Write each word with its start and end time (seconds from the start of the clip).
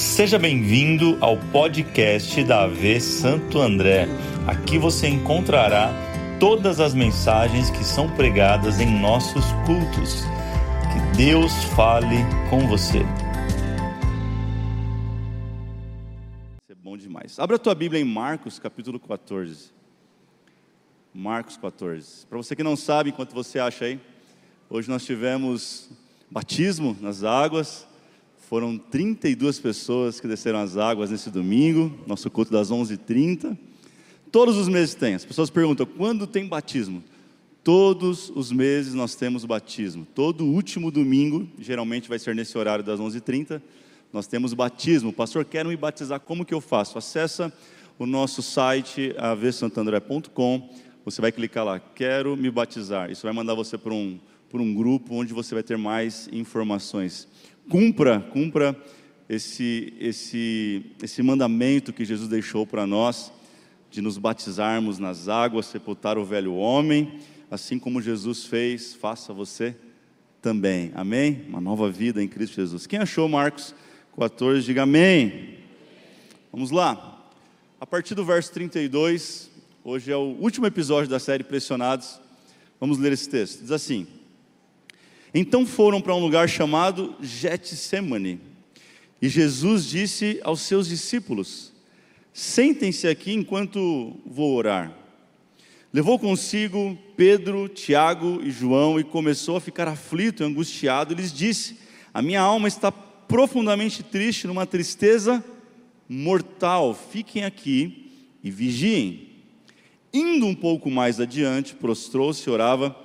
Seja 0.00 0.38
bem-vindo 0.38 1.18
ao 1.20 1.36
podcast 1.36 2.42
da 2.44 2.62
AV 2.62 2.98
Santo 3.02 3.60
André. 3.60 4.08
Aqui 4.46 4.78
você 4.78 5.06
encontrará 5.06 5.92
todas 6.40 6.80
as 6.80 6.94
mensagens 6.94 7.68
que 7.68 7.84
são 7.84 8.08
pregadas 8.16 8.80
em 8.80 8.98
nossos 8.98 9.44
cultos. 9.66 10.22
Que 10.90 11.16
Deus 11.18 11.52
fale 11.76 12.16
com 12.48 12.66
você. 12.66 13.00
É 16.70 16.74
bom 16.74 16.96
demais. 16.96 17.38
Abra 17.38 17.56
a 17.56 17.58
tua 17.58 17.74
Bíblia 17.74 18.00
em 18.00 18.04
Marcos, 18.04 18.58
capítulo 18.58 18.98
14. 18.98 19.70
Marcos 21.12 21.58
14. 21.58 22.26
Para 22.26 22.38
você 22.38 22.56
que 22.56 22.64
não 22.64 22.74
sabe, 22.74 23.10
enquanto 23.10 23.34
você 23.34 23.58
acha 23.58 23.84
aí, 23.84 24.00
hoje 24.70 24.88
nós 24.88 25.04
tivemos 25.04 25.90
batismo 26.30 26.96
nas 27.02 27.22
águas. 27.22 27.89
Foram 28.50 28.76
32 28.76 29.60
pessoas 29.60 30.18
que 30.18 30.26
desceram 30.26 30.58
as 30.58 30.76
águas 30.76 31.12
nesse 31.12 31.30
domingo, 31.30 31.96
nosso 32.04 32.28
culto 32.28 32.50
das 32.50 32.68
11h30. 32.68 33.56
Todos 34.32 34.56
os 34.56 34.68
meses 34.68 34.92
tem. 34.92 35.14
As 35.14 35.24
pessoas 35.24 35.48
perguntam, 35.48 35.86
quando 35.86 36.26
tem 36.26 36.48
batismo? 36.48 37.00
Todos 37.62 38.28
os 38.28 38.50
meses 38.50 38.92
nós 38.92 39.14
temos 39.14 39.44
batismo. 39.44 40.04
Todo 40.16 40.44
último 40.44 40.90
domingo, 40.90 41.48
geralmente 41.60 42.08
vai 42.08 42.18
ser 42.18 42.34
nesse 42.34 42.58
horário 42.58 42.82
das 42.82 42.98
11h30, 42.98 43.62
nós 44.12 44.26
temos 44.26 44.52
batismo. 44.52 45.12
Pastor, 45.12 45.44
quero 45.44 45.68
me 45.68 45.76
batizar, 45.76 46.18
como 46.18 46.44
que 46.44 46.52
eu 46.52 46.60
faço? 46.60 46.98
Acessa 46.98 47.52
o 48.00 48.04
nosso 48.04 48.42
site, 48.42 49.14
avsantandré.com, 49.16 50.68
você 51.04 51.20
vai 51.20 51.30
clicar 51.30 51.64
lá, 51.64 51.78
quero 51.78 52.36
me 52.36 52.50
batizar. 52.50 53.12
Isso 53.12 53.22
vai 53.22 53.32
mandar 53.32 53.54
você 53.54 53.78
para 53.78 53.94
um, 53.94 54.18
para 54.50 54.60
um 54.60 54.74
grupo 54.74 55.14
onde 55.14 55.32
você 55.32 55.54
vai 55.54 55.62
ter 55.62 55.78
mais 55.78 56.28
informações 56.32 57.28
cumpra, 57.68 58.20
cumpra 58.20 58.76
esse, 59.28 59.94
esse, 60.00 60.86
esse 61.02 61.22
mandamento 61.22 61.92
que 61.92 62.04
Jesus 62.04 62.28
deixou 62.28 62.66
para 62.66 62.86
nós, 62.86 63.32
de 63.90 64.00
nos 64.00 64.18
batizarmos 64.18 64.98
nas 64.98 65.28
águas, 65.28 65.66
sepultar 65.66 66.18
o 66.18 66.24
velho 66.24 66.54
homem, 66.54 67.18
assim 67.50 67.78
como 67.78 68.02
Jesus 68.02 68.44
fez, 68.44 68.94
faça 68.94 69.32
você 69.32 69.76
também. 70.42 70.90
Amém? 70.94 71.44
Uma 71.48 71.60
nova 71.60 71.90
vida 71.90 72.22
em 72.22 72.28
Cristo 72.28 72.56
Jesus. 72.56 72.86
Quem 72.86 72.98
achou 72.98 73.28
Marcos 73.28 73.74
14, 74.18 74.64
diga 74.64 74.82
amém. 74.82 75.58
Vamos 76.52 76.70
lá. 76.70 77.24
A 77.80 77.86
partir 77.86 78.14
do 78.14 78.24
verso 78.24 78.52
32, 78.52 79.50
hoje 79.84 80.10
é 80.10 80.16
o 80.16 80.36
último 80.40 80.66
episódio 80.66 81.08
da 81.08 81.18
série 81.18 81.44
Pressionados. 81.44 82.20
Vamos 82.78 82.98
ler 82.98 83.12
esse 83.12 83.28
texto. 83.28 83.60
Diz 83.60 83.70
assim: 83.70 84.06
então 85.34 85.64
foram 85.64 86.00
para 86.00 86.14
um 86.14 86.20
lugar 86.20 86.48
chamado 86.48 87.14
Getsemane. 87.20 88.40
E 89.22 89.28
Jesus 89.28 89.84
disse 89.84 90.40
aos 90.42 90.60
seus 90.62 90.88
discípulos: 90.88 91.72
Sentem-se 92.32 93.06
aqui 93.06 93.32
enquanto 93.32 94.16
vou 94.26 94.54
orar. 94.56 94.96
Levou 95.92 96.18
consigo 96.18 96.96
Pedro, 97.16 97.68
Tiago 97.68 98.40
e 98.42 98.50
João 98.50 98.98
e 98.98 99.04
começou 99.04 99.56
a 99.56 99.60
ficar 99.60 99.88
aflito 99.88 100.42
e 100.42 100.46
angustiado. 100.46 101.14
Lhes 101.14 101.32
disse: 101.32 101.78
A 102.14 102.22
minha 102.22 102.40
alma 102.40 102.68
está 102.68 102.90
profundamente 102.90 104.02
triste, 104.02 104.46
numa 104.46 104.66
tristeza 104.66 105.44
mortal. 106.08 106.94
Fiquem 106.94 107.44
aqui 107.44 108.10
e 108.42 108.50
vigiem. 108.50 109.28
Indo 110.12 110.46
um 110.46 110.54
pouco 110.54 110.90
mais 110.90 111.20
adiante, 111.20 111.74
prostrou-se 111.74 112.48
e 112.48 112.52
orava 112.52 112.96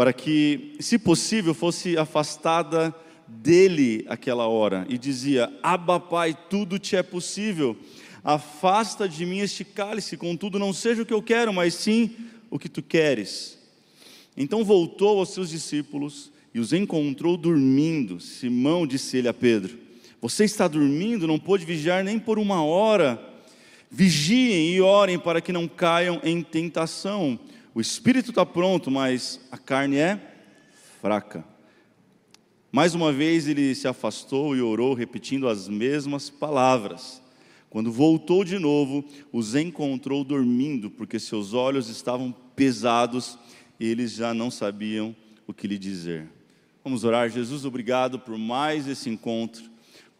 para 0.00 0.14
que, 0.14 0.76
se 0.80 0.98
possível, 0.98 1.52
fosse 1.52 1.98
afastada 1.98 2.94
dele 3.28 4.06
aquela 4.08 4.46
hora, 4.46 4.86
e 4.88 4.96
dizia: 4.96 5.52
Abba, 5.62 6.00
Pai, 6.00 6.34
tudo 6.48 6.78
te 6.78 6.96
é 6.96 7.02
possível, 7.02 7.76
afasta 8.24 9.06
de 9.06 9.26
mim 9.26 9.40
este 9.40 9.62
cálice, 9.62 10.16
contudo, 10.16 10.58
não 10.58 10.72
seja 10.72 11.02
o 11.02 11.04
que 11.04 11.12
eu 11.12 11.22
quero, 11.22 11.52
mas 11.52 11.74
sim 11.74 12.16
o 12.48 12.58
que 12.58 12.66
tu 12.66 12.82
queres. 12.82 13.58
Então 14.34 14.64
voltou 14.64 15.18
aos 15.18 15.34
seus 15.34 15.50
discípulos 15.50 16.32
e 16.54 16.60
os 16.60 16.72
encontrou 16.72 17.36
dormindo. 17.36 18.20
Simão 18.20 18.86
disse 18.86 19.18
ele 19.18 19.28
a 19.28 19.34
Pedro: 19.34 19.78
Você 20.18 20.44
está 20.44 20.66
dormindo, 20.66 21.26
não 21.26 21.38
pôde 21.38 21.66
vigiar 21.66 22.02
nem 22.02 22.18
por 22.18 22.38
uma 22.38 22.64
hora. 22.64 23.22
Vigiem 23.90 24.72
e 24.72 24.80
orem 24.80 25.18
para 25.18 25.42
que 25.42 25.52
não 25.52 25.68
caiam 25.68 26.22
em 26.24 26.42
tentação. 26.42 27.38
O 27.72 27.80
espírito 27.80 28.30
está 28.30 28.44
pronto, 28.44 28.90
mas 28.90 29.40
a 29.52 29.56
carne 29.56 29.96
é 29.96 30.20
fraca. 31.00 31.44
Mais 32.72 32.94
uma 32.94 33.12
vez 33.12 33.46
ele 33.46 33.74
se 33.74 33.86
afastou 33.86 34.56
e 34.56 34.60
orou, 34.60 34.92
repetindo 34.92 35.48
as 35.48 35.68
mesmas 35.68 36.28
palavras. 36.28 37.22
Quando 37.68 37.92
voltou 37.92 38.44
de 38.44 38.58
novo, 38.58 39.04
os 39.32 39.54
encontrou 39.54 40.24
dormindo, 40.24 40.90
porque 40.90 41.20
seus 41.20 41.54
olhos 41.54 41.88
estavam 41.88 42.34
pesados 42.56 43.38
e 43.78 43.86
eles 43.86 44.12
já 44.12 44.34
não 44.34 44.50
sabiam 44.50 45.14
o 45.46 45.54
que 45.54 45.68
lhe 45.68 45.78
dizer. 45.78 46.28
Vamos 46.82 47.04
orar, 47.04 47.30
Jesus, 47.30 47.64
obrigado 47.64 48.18
por 48.18 48.36
mais 48.36 48.88
esse 48.88 49.08
encontro, 49.08 49.62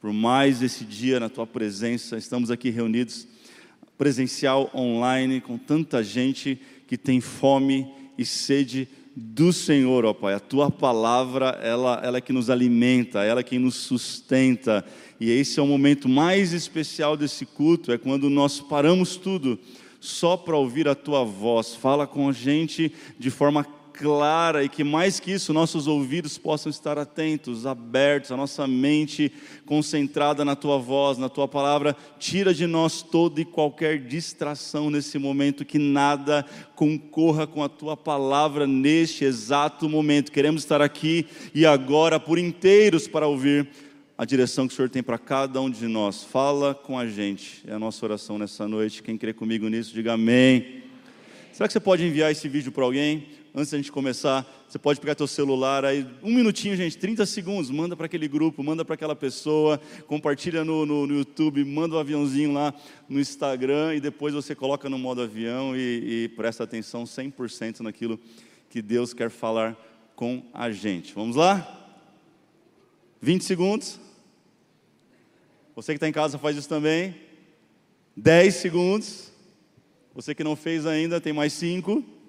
por 0.01 0.13
mais 0.13 0.63
esse 0.63 0.85
dia 0.85 1.19
na 1.19 1.29
tua 1.29 1.47
presença. 1.47 2.17
Estamos 2.17 2.49
aqui 2.49 2.71
reunidos 2.71 3.27
presencial, 3.99 4.71
online, 4.75 5.41
com 5.41 5.59
tanta 5.59 6.03
gente 6.03 6.59
que 6.91 6.99
tem 6.99 7.21
fome 7.21 7.87
e 8.19 8.25
sede 8.25 8.89
do 9.15 9.53
Senhor, 9.53 10.05
ó 10.05 10.13
Pai. 10.13 10.35
A 10.35 10.41
tua 10.41 10.73
palavra, 10.73 11.57
ela, 11.63 12.01
ela 12.03 12.19
é 12.19 12.21
que 12.21 12.33
nos 12.33 12.51
alimenta, 12.51 13.23
ela 13.23 13.39
é 13.39 13.45
que 13.45 13.61
nos 13.61 13.77
sustenta. 13.77 14.85
E 15.21 15.31
esse 15.31 15.61
é 15.61 15.63
o 15.63 15.69
momento 15.69 16.09
mais 16.09 16.53
especial 16.53 17.17
desse 17.17 17.47
culto, 17.47 17.93
é 17.93 17.97
quando 17.97 18.29
nós 18.29 18.59
paramos 18.59 19.15
tudo 19.15 19.57
só 20.01 20.37
para 20.37 20.57
ouvir 20.57 20.89
a 20.89 20.97
tua 20.97 21.23
voz. 21.23 21.77
Fala 21.77 22.09
com 22.09 22.29
a 22.29 22.33
gente 22.33 22.93
de 23.17 23.31
forma 23.31 23.63
clara 24.01 24.65
e 24.65 24.69
que 24.69 24.83
mais 24.83 25.21
que 25.21 25.31
isso, 25.31 25.53
nossos 25.53 25.87
ouvidos 25.87 26.39
possam 26.39 26.71
estar 26.71 26.97
atentos, 26.97 27.67
abertos, 27.67 28.33
a 28.33 28.37
nossa 28.37 28.67
mente 28.67 29.31
concentrada 29.67 30.43
na 30.43 30.57
tua 30.57 30.79
voz, 30.79 31.19
na 31.19 31.29
tua 31.29 31.47
palavra. 31.47 31.95
Tira 32.19 32.55
de 32.55 32.67
nós 32.67 33.03
toda 33.03 33.43
e 33.43 33.45
qualquer 33.45 33.99
distração 33.99 34.89
nesse 34.89 35.19
momento, 35.19 35.67
que 35.67 35.79
nada 35.79 36.47
concorra 36.75 37.47
com 37.47 37.63
a 37.63 37.69
tua 37.69 37.95
palavra 37.95 38.67
neste 38.67 39.23
exato 39.23 39.87
momento. 39.87 40.33
Queremos 40.33 40.63
estar 40.63 40.81
aqui 40.81 41.27
e 41.55 41.67
agora 41.67 42.19
por 42.19 42.39
inteiros 42.39 43.07
para 43.07 43.27
ouvir 43.27 43.69
a 44.17 44.25
direção 44.25 44.67
que 44.67 44.73
o 44.73 44.77
Senhor 44.77 44.89
tem 44.89 45.03
para 45.03 45.19
cada 45.19 45.61
um 45.61 45.69
de 45.69 45.87
nós. 45.87 46.25
Fala 46.25 46.75
com 46.75 46.99
a 46.99 47.07
gente. 47.07 47.63
É 47.67 47.75
a 47.75 47.79
nossa 47.79 48.05
oração 48.07 48.39
nessa 48.39 48.67
noite. 48.67 49.03
Quem 49.03 49.19
crê 49.19 49.35
comigo 49.35 49.69
nisso, 49.69 49.93
diga 49.93 50.15
amém. 50.15 50.85
Será 51.53 51.67
que 51.67 51.75
você 51.75 51.81
pode 51.81 52.03
enviar 52.03 52.33
esse 52.33 52.49
vídeo 52.49 52.73
para 52.73 52.85
alguém? 52.85 53.40
Antes 53.55 53.71
da 53.71 53.77
gente 53.77 53.91
começar, 53.91 54.47
você 54.69 54.79
pode 54.79 55.01
pegar 55.01 55.15
teu 55.15 55.27
celular 55.27 55.85
aí, 55.85 56.07
um 56.23 56.33
minutinho, 56.33 56.77
gente, 56.77 56.97
30 56.97 57.27
segundos, 57.27 57.71
manda 57.71 57.97
para 57.97 58.07
aquele 58.07 58.29
grupo, 58.29 58.63
manda 58.63 58.85
para 58.85 58.95
aquela 58.95 59.17
pessoa, 59.17 59.81
compartilha 60.07 60.65
no, 60.65 60.87
no, 60.87 61.07
no, 61.07 61.15
YouTube, 61.15 61.65
manda 61.65 61.95
o 61.95 61.99
um 61.99 62.01
aviãozinho 62.01 62.53
lá 62.53 62.73
no 63.09 63.19
Instagram 63.21 63.95
e 63.97 64.01
depois 64.01 64.35
você 64.35 64.55
coloca 64.55 64.89
no 64.89 64.99
modo 64.99 65.23
avião 65.23 65.77
e, 65.77 66.25
e 66.25 66.29
presta 66.31 66.65
atenção 66.65 67.05
100% 67.05 67.81
naquilo 67.81 68.19
que 68.69 68.81
Deus 68.81 69.13
quer 69.13 69.31
falar 69.31 69.77
com 70.15 70.43
a 70.55 70.71
gente. 70.71 71.13
Vamos 71.15 71.35
lá? 71.35 71.77
20 73.21 73.45
segundos. 73.45 73.99
Você 75.75 75.93
que 75.93 75.97
está 75.97 76.09
em 76.09 76.13
casa 76.13 76.39
faz 76.39 76.57
isso 76.57 76.69
também. 76.69 77.15
10 78.17 78.55
segundos. 78.55 79.33
Você 80.15 80.35
que 80.35 80.45
não 80.45 80.55
fez 80.55 80.87
ainda, 80.87 81.21
tem 81.21 81.33
mais 81.33 81.53
5. 81.55 82.20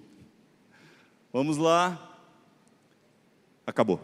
Vamos 1.32 1.56
lá. 1.56 2.10
Acabou. 3.66 4.00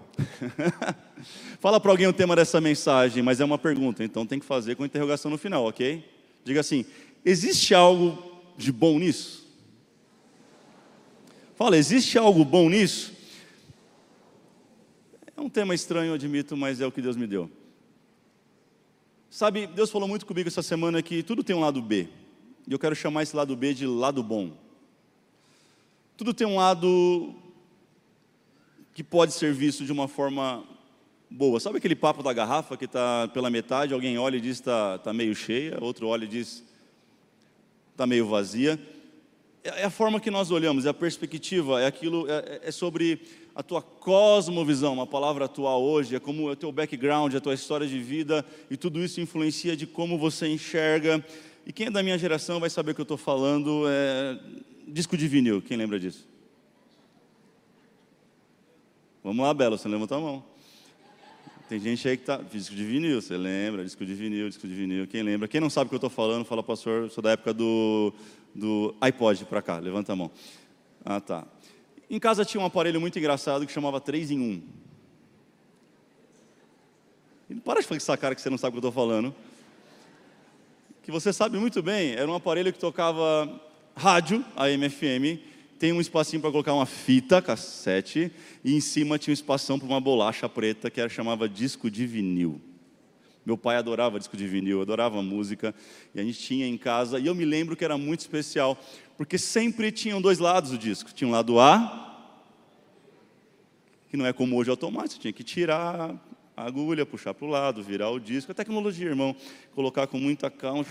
Fala 1.61 1.79
para 1.79 1.91
alguém 1.91 2.07
o 2.07 2.13
tema 2.13 2.35
dessa 2.35 2.61
mensagem, 2.61 3.23
mas 3.23 3.41
é 3.41 3.45
uma 3.45 3.59
pergunta, 3.59 4.03
então 4.03 4.25
tem 4.25 4.39
que 4.39 4.47
fazer 4.47 4.77
com 4.77 4.85
interrogação 4.85 5.31
no 5.31 5.37
final, 5.37 5.67
ok? 5.67 6.09
Diga 6.45 6.61
assim: 6.61 6.87
existe 7.25 7.75
algo 7.75 8.17
de 8.57 8.73
bom 8.73 8.99
nisso? 8.99 9.47
Fala, 11.55 11.77
existe 11.77 12.17
algo 12.17 12.45
bom 12.45 12.71
nisso? 12.71 13.13
É 15.37 15.41
um 15.41 15.51
tema 15.51 15.75
estranho, 15.75 16.15
admito, 16.15 16.57
mas 16.57 16.81
é 16.81 16.87
o 16.87 16.93
que 16.93 17.03
Deus 17.03 17.17
me 17.17 17.27
deu. 17.27 17.51
Sabe, 19.29 19.67
Deus 19.67 19.91
falou 19.91 20.09
muito 20.09 20.25
comigo 20.25 20.49
essa 20.49 20.63
semana 20.63 21.03
que 21.03 21.23
tudo 21.23 21.45
tem 21.45 21.55
um 21.55 21.61
lado 21.61 21.83
B. 21.83 22.09
E 22.67 22.73
eu 22.73 22.79
quero 22.79 22.95
chamar 22.95 23.25
esse 23.25 23.37
lado 23.37 23.55
B 23.55 23.75
de 23.75 23.87
lado 23.87 24.23
bom. 24.23 24.68
Tudo 26.19 26.35
tem 26.35 26.49
um 26.49 26.57
lado 26.57 27.33
que 28.93 29.05
pode 29.05 29.33
ser 29.33 29.55
visto 29.55 29.85
de 29.85 29.93
uma 29.93 30.09
forma 30.09 30.65
boa. 31.31 31.61
Sabe 31.61 31.79
aquele 31.79 31.95
papo 31.95 32.25
da 32.25 32.33
garrafa 32.33 32.77
que 32.77 32.87
está 32.87 33.29
pela 33.29 33.49
metade, 33.49 33.95
alguém 33.95 34.19
olha 34.19 34.37
e 34.37 34.41
diz 34.41 34.57
está 34.57 34.99
tá 34.99 35.13
meio 35.13 35.33
cheia, 35.33 35.79
outro 35.81 36.09
olha 36.09 36.25
e 36.25 36.27
diz 36.27 36.65
está 37.93 38.05
meio 38.05 38.27
vazia. 38.27 38.77
É, 39.63 39.83
é 39.83 39.85
a 39.85 39.91
forma 39.91 40.19
que 40.19 40.29
nós 40.29 40.51
olhamos, 40.51 40.87
é 40.87 40.89
a 40.89 40.95
perspectiva, 40.95 41.81
é 41.81 41.87
aquilo, 41.87 42.29
é, 42.29 42.63
é 42.65 42.71
sobre 42.73 43.21
a 43.55 43.63
tua 43.63 43.81
cosmovisão, 43.81 44.95
uma 44.95 45.07
palavra 45.07 45.45
atual 45.45 45.81
hoje, 45.81 46.17
é 46.17 46.19
como 46.19 46.51
o 46.51 46.57
teu 46.57 46.73
background, 46.73 47.33
a 47.33 47.41
tua 47.41 47.55
história 47.55 47.87
de 47.87 48.01
vida, 48.01 48.45
e 48.69 48.77
tudo 48.77 48.99
isso 48.99 49.21
influencia 49.21 49.77
de 49.77 49.87
como 49.87 50.19
você 50.19 50.49
enxerga. 50.49 51.25
E 51.65 51.73
quem 51.73 51.87
é 51.87 51.91
da 51.93 52.03
minha 52.03 52.19
geração 52.19 52.59
vai 52.59 52.71
saber 52.71 52.91
o 52.91 52.95
que 52.97 53.03
eu 53.03 53.05
estou 53.05 53.17
falando, 53.17 53.85
é 53.87 54.37
disco 54.89 55.17
de 55.17 55.29
vinil, 55.29 55.63
quem 55.63 55.77
lembra 55.77 55.99
disso? 55.99 56.27
Vamos 59.23 59.45
lá, 59.45 59.53
Belo, 59.53 59.77
você 59.77 59.89
levanta 59.89 60.17
a 60.17 60.21
mão. 60.21 60.45
Tem 61.69 61.79
gente 61.79 62.09
aí 62.09 62.17
que 62.17 62.25
tá. 62.25 62.39
Disco 62.39 62.75
de 62.75 62.83
vinil, 62.83 63.21
você 63.21 63.37
lembra? 63.37 63.85
Disco 63.85 64.07
de 64.07 64.15
vinil, 64.15 64.49
disco 64.49 64.67
de 64.67 64.75
vinil. 64.75 65.07
Quem 65.07 65.23
lembra? 65.23 65.47
Quem 65.47 65.61
não 65.61 65.69
sabe 65.69 65.87
o 65.87 65.89
que 65.91 65.95
eu 65.95 65.99
estou 65.99 66.09
falando, 66.09 66.45
fala, 66.45 66.63
pastor, 66.63 67.11
sou 67.11 67.23
da 67.23 67.33
época 67.33 67.53
do, 67.53 68.13
do 68.55 68.95
iPod 69.01 69.45
para 69.45 69.61
cá, 69.61 69.79
levanta 69.79 70.13
a 70.13 70.17
mão. 70.17 70.31
Ah, 71.05 71.21
tá. 71.21 71.47
Em 72.09 72.19
casa 72.19 72.43
tinha 72.45 72.61
um 72.61 72.65
aparelho 72.65 72.99
muito 73.01 73.19
engraçado 73.19 73.67
que 73.67 73.73
chamava 73.73 74.01
3 74.01 74.31
em 74.31 74.41
1. 74.41 74.63
E 77.51 77.55
não 77.55 77.61
para 77.61 77.81
de 77.81 77.87
fazer 77.87 77.99
essa 77.99 78.17
cara 78.17 78.35
que 78.35 78.41
você 78.41 78.49
não 78.49 78.57
sabe 78.57 78.71
o 78.71 78.81
que 78.81 78.87
eu 78.87 78.89
estou 78.89 79.05
falando. 79.05 79.35
Que 81.03 81.11
você 81.11 81.35
sabe 81.35 81.59
muito 81.59 81.83
bem, 81.83 82.13
era 82.13 82.31
um 82.31 82.35
aparelho 82.35 82.73
que 82.73 82.79
tocava 82.79 83.61
rádio, 83.99 84.45
AM, 84.55 84.89
FM, 84.89 85.43
tem 85.77 85.93
um 85.93 86.01
espacinho 86.01 86.41
para 86.41 86.53
colocar 86.53 86.73
uma 86.73 86.87
fita 86.87 87.43
cassete 87.43 88.31
e 88.65 88.75
em 88.75 88.81
cima 88.81 89.19
tinha 89.19 89.33
um 89.33 89.35
espação 89.35 89.77
para 89.77 89.89
uma 89.89 90.01
bolacha 90.01 90.49
preta 90.49 90.89
que 90.89 91.01
era 91.01 91.09
chamava 91.09 91.49
disco 91.49 91.91
de 91.91 92.07
vinil. 92.07 92.61
Meu 93.45 93.59
pai 93.59 93.77
adorava 93.77 94.19
disco 94.19 94.37
de 94.37 94.47
vinil, 94.47 94.81
adorava 94.81 95.21
música, 95.21 95.75
e 96.15 96.21
a 96.21 96.23
gente 96.23 96.39
tinha 96.39 96.67
em 96.67 96.77
casa, 96.77 97.19
e 97.19 97.27
eu 97.27 97.35
me 97.35 97.45
lembro 97.45 97.75
que 97.75 97.85
era 97.85 97.99
muito 97.99 98.21
especial, 98.21 98.79
porque 99.17 99.37
sempre 99.37 99.91
tinham 99.91 100.21
dois 100.21 100.39
lados 100.39 100.71
do 100.71 100.79
disco. 100.79 101.13
Tinha 101.15 101.27
um 101.27 101.33
lado 101.33 101.59
A, 101.59 102.29
que 104.11 104.17
não 104.17 104.27
é 104.27 104.33
como 104.33 104.55
hoje 104.55 104.71
automático, 104.71 105.21
tinha 105.21 105.33
que 105.33 105.43
tirar, 105.43 106.15
a 106.59 106.67
agulha, 106.67 107.07
puxar 107.07 107.33
para 107.33 107.47
o 107.47 107.49
lado, 107.49 107.83
virar 107.85 108.11
o 108.11 108.19
disco. 108.19 108.51
A 108.51 108.55
tecnologia, 108.55 109.07
irmão, 109.07 109.35
colocar 109.77 110.09
com 110.09 110.19
muita 110.19 110.51
calma, 110.51 110.85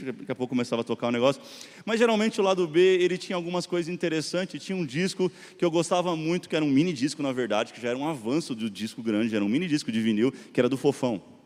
daqui 0.00 0.32
a 0.32 0.34
pouco 0.34 0.48
começava 0.48 0.80
a 0.80 0.84
tocar 0.84 1.08
o 1.08 1.10
negócio. 1.10 1.42
Mas 1.84 1.98
geralmente 1.98 2.40
o 2.40 2.44
lado 2.44 2.66
B, 2.66 2.80
ele 2.80 3.18
tinha 3.18 3.36
algumas 3.36 3.66
coisas 3.66 3.92
interessantes. 3.92 4.62
Tinha 4.62 4.76
um 4.76 4.86
disco 4.86 5.30
que 5.58 5.64
eu 5.64 5.70
gostava 5.70 6.16
muito, 6.16 6.48
que 6.48 6.56
era 6.56 6.64
um 6.64 6.70
mini 6.70 6.94
disco, 6.94 7.22
na 7.22 7.32
verdade, 7.32 7.74
que 7.74 7.80
já 7.82 7.90
era 7.90 7.98
um 7.98 8.08
avanço 8.08 8.54
do 8.54 8.70
disco 8.70 9.02
grande, 9.02 9.36
era 9.36 9.44
um 9.44 9.48
mini 9.48 9.68
disco 9.68 9.92
de 9.92 10.00
vinil, 10.00 10.32
que 10.32 10.58
era 10.58 10.70
do 10.70 10.78
Fofão. 10.78 11.37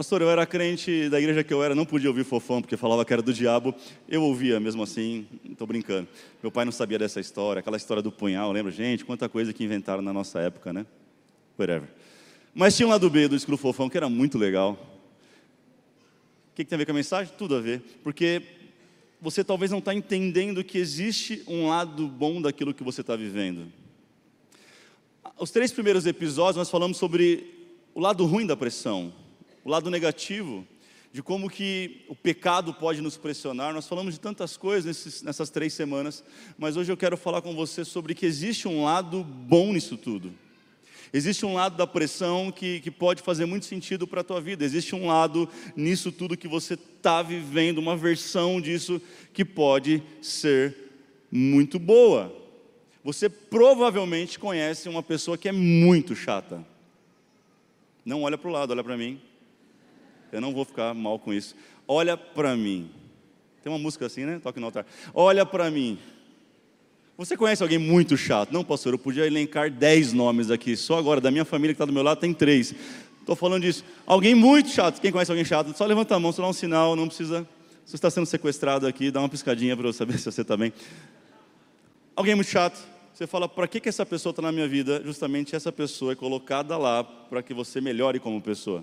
Pastor, 0.00 0.22
eu 0.22 0.30
era 0.30 0.46
crente 0.46 1.10
da 1.10 1.18
igreja 1.18 1.44
que 1.44 1.52
eu 1.52 1.62
era, 1.62 1.74
não 1.74 1.84
podia 1.84 2.08
ouvir 2.08 2.24
fofão 2.24 2.62
porque 2.62 2.74
falava 2.74 3.04
que 3.04 3.12
era 3.12 3.20
do 3.20 3.34
diabo. 3.34 3.74
Eu 4.08 4.22
ouvia 4.22 4.58
mesmo 4.58 4.82
assim, 4.82 5.26
estou 5.44 5.66
brincando. 5.66 6.08
Meu 6.42 6.50
pai 6.50 6.64
não 6.64 6.72
sabia 6.72 6.98
dessa 6.98 7.20
história, 7.20 7.60
aquela 7.60 7.76
história 7.76 8.02
do 8.02 8.10
punhal, 8.10 8.50
lembra? 8.50 8.72
Gente, 8.72 9.04
quanta 9.04 9.28
coisa 9.28 9.52
que 9.52 9.62
inventaram 9.62 10.00
na 10.00 10.10
nossa 10.10 10.40
época, 10.40 10.72
né? 10.72 10.86
Whatever. 11.58 11.86
Mas 12.54 12.74
tinha 12.74 12.86
um 12.86 12.90
lado 12.90 13.10
B 13.10 13.28
do 13.28 13.36
escuro 13.36 13.58
fofão 13.58 13.90
que 13.90 13.96
era 13.98 14.08
muito 14.08 14.38
legal. 14.38 14.72
O 14.72 16.54
que, 16.54 16.64
que 16.64 16.70
tem 16.70 16.76
a 16.76 16.78
ver 16.78 16.86
com 16.86 16.92
a 16.92 16.94
mensagem? 16.94 17.34
Tudo 17.36 17.54
a 17.54 17.60
ver. 17.60 17.82
Porque 18.02 18.40
você 19.20 19.44
talvez 19.44 19.70
não 19.70 19.80
está 19.80 19.94
entendendo 19.94 20.64
que 20.64 20.78
existe 20.78 21.42
um 21.46 21.68
lado 21.68 22.08
bom 22.08 22.40
daquilo 22.40 22.72
que 22.72 22.82
você 22.82 23.02
está 23.02 23.16
vivendo. 23.16 23.70
Os 25.38 25.50
três 25.50 25.70
primeiros 25.70 26.06
episódios 26.06 26.56
nós 26.56 26.70
falamos 26.70 26.96
sobre 26.96 27.68
o 27.94 28.00
lado 28.00 28.24
ruim 28.24 28.46
da 28.46 28.56
pressão 28.56 29.12
o 29.64 29.70
lado 29.70 29.90
negativo 29.90 30.66
de 31.12 31.22
como 31.22 31.50
que 31.50 32.02
o 32.08 32.14
pecado 32.14 32.72
pode 32.72 33.00
nos 33.00 33.16
pressionar. 33.16 33.74
Nós 33.74 33.88
falamos 33.88 34.14
de 34.14 34.20
tantas 34.20 34.56
coisas 34.56 34.84
nesses, 34.84 35.22
nessas 35.22 35.50
três 35.50 35.72
semanas, 35.74 36.22
mas 36.56 36.76
hoje 36.76 36.92
eu 36.92 36.96
quero 36.96 37.16
falar 37.16 37.42
com 37.42 37.54
você 37.54 37.84
sobre 37.84 38.14
que 38.14 38.24
existe 38.24 38.68
um 38.68 38.84
lado 38.84 39.24
bom 39.24 39.72
nisso 39.72 39.96
tudo. 39.96 40.32
Existe 41.12 41.44
um 41.44 41.54
lado 41.54 41.76
da 41.76 41.88
pressão 41.88 42.52
que, 42.52 42.78
que 42.80 42.90
pode 42.90 43.20
fazer 43.22 43.44
muito 43.44 43.66
sentido 43.66 44.06
para 44.06 44.20
a 44.20 44.24
tua 44.24 44.40
vida. 44.40 44.64
Existe 44.64 44.94
um 44.94 45.08
lado 45.08 45.48
nisso 45.74 46.12
tudo 46.12 46.36
que 46.36 46.46
você 46.46 46.74
está 46.74 47.20
vivendo, 47.20 47.78
uma 47.78 47.96
versão 47.96 48.60
disso 48.60 49.02
que 49.32 49.44
pode 49.44 50.00
ser 50.22 50.76
muito 51.28 51.80
boa. 51.80 52.32
Você 53.02 53.28
provavelmente 53.28 54.38
conhece 54.38 54.88
uma 54.88 55.02
pessoa 55.02 55.36
que 55.36 55.48
é 55.48 55.52
muito 55.52 56.14
chata. 56.14 56.64
Não 58.04 58.22
olha 58.22 58.38
para 58.38 58.48
o 58.48 58.52
lado, 58.52 58.70
olha 58.70 58.84
para 58.84 58.96
mim. 58.96 59.20
Eu 60.32 60.40
não 60.40 60.52
vou 60.52 60.64
ficar 60.64 60.94
mal 60.94 61.18
com 61.18 61.32
isso. 61.32 61.54
Olha 61.86 62.16
para 62.16 62.56
mim. 62.56 62.90
Tem 63.62 63.72
uma 63.72 63.78
música 63.78 64.06
assim, 64.06 64.24
né? 64.24 64.40
Toque 64.42 64.60
no 64.60 64.66
altar. 64.66 64.86
Olha 65.12 65.44
para 65.44 65.70
mim. 65.70 65.98
Você 67.18 67.36
conhece 67.36 67.62
alguém 67.62 67.78
muito 67.78 68.16
chato? 68.16 68.50
Não, 68.50 68.64
pastor, 68.64 68.94
eu 68.94 68.98
podia 68.98 69.26
elencar 69.26 69.70
dez 69.70 70.12
nomes 70.12 70.50
aqui. 70.50 70.74
Só 70.76 70.96
agora, 70.96 71.20
da 71.20 71.30
minha 71.30 71.44
família 71.44 71.74
que 71.74 71.76
está 71.76 71.84
do 71.84 71.92
meu 71.92 72.02
lado, 72.02 72.18
tem 72.18 72.32
três. 72.32 72.74
Estou 73.20 73.36
falando 73.36 73.62
disso. 73.62 73.84
Alguém 74.06 74.34
muito 74.34 74.70
chato. 74.70 75.00
Quem 75.00 75.12
conhece 75.12 75.30
alguém 75.30 75.44
chato? 75.44 75.76
Só 75.76 75.84
levanta 75.84 76.14
a 76.14 76.18
mão, 76.18 76.32
só 76.32 76.40
dá 76.40 76.48
um 76.48 76.52
sinal, 76.52 76.96
não 76.96 77.06
precisa. 77.06 77.46
Você 77.84 77.96
está 77.96 78.08
sendo 78.10 78.24
sequestrado 78.24 78.86
aqui, 78.86 79.10
dá 79.10 79.20
uma 79.20 79.28
piscadinha 79.28 79.76
para 79.76 79.86
eu 79.86 79.92
saber 79.92 80.16
se 80.18 80.24
você 80.24 80.40
está 80.40 80.56
bem. 80.56 80.72
Alguém 82.16 82.34
muito 82.34 82.48
chato. 82.48 82.80
Você 83.12 83.26
fala, 83.26 83.46
para 83.46 83.68
que, 83.68 83.80
que 83.80 83.88
essa 83.90 84.06
pessoa 84.06 84.30
está 84.30 84.40
na 84.40 84.50
minha 84.50 84.66
vida? 84.66 85.02
Justamente 85.04 85.54
essa 85.54 85.70
pessoa 85.70 86.12
é 86.12 86.14
colocada 86.14 86.78
lá 86.78 87.04
para 87.04 87.42
que 87.42 87.52
você 87.52 87.78
melhore 87.78 88.18
como 88.18 88.40
pessoa. 88.40 88.82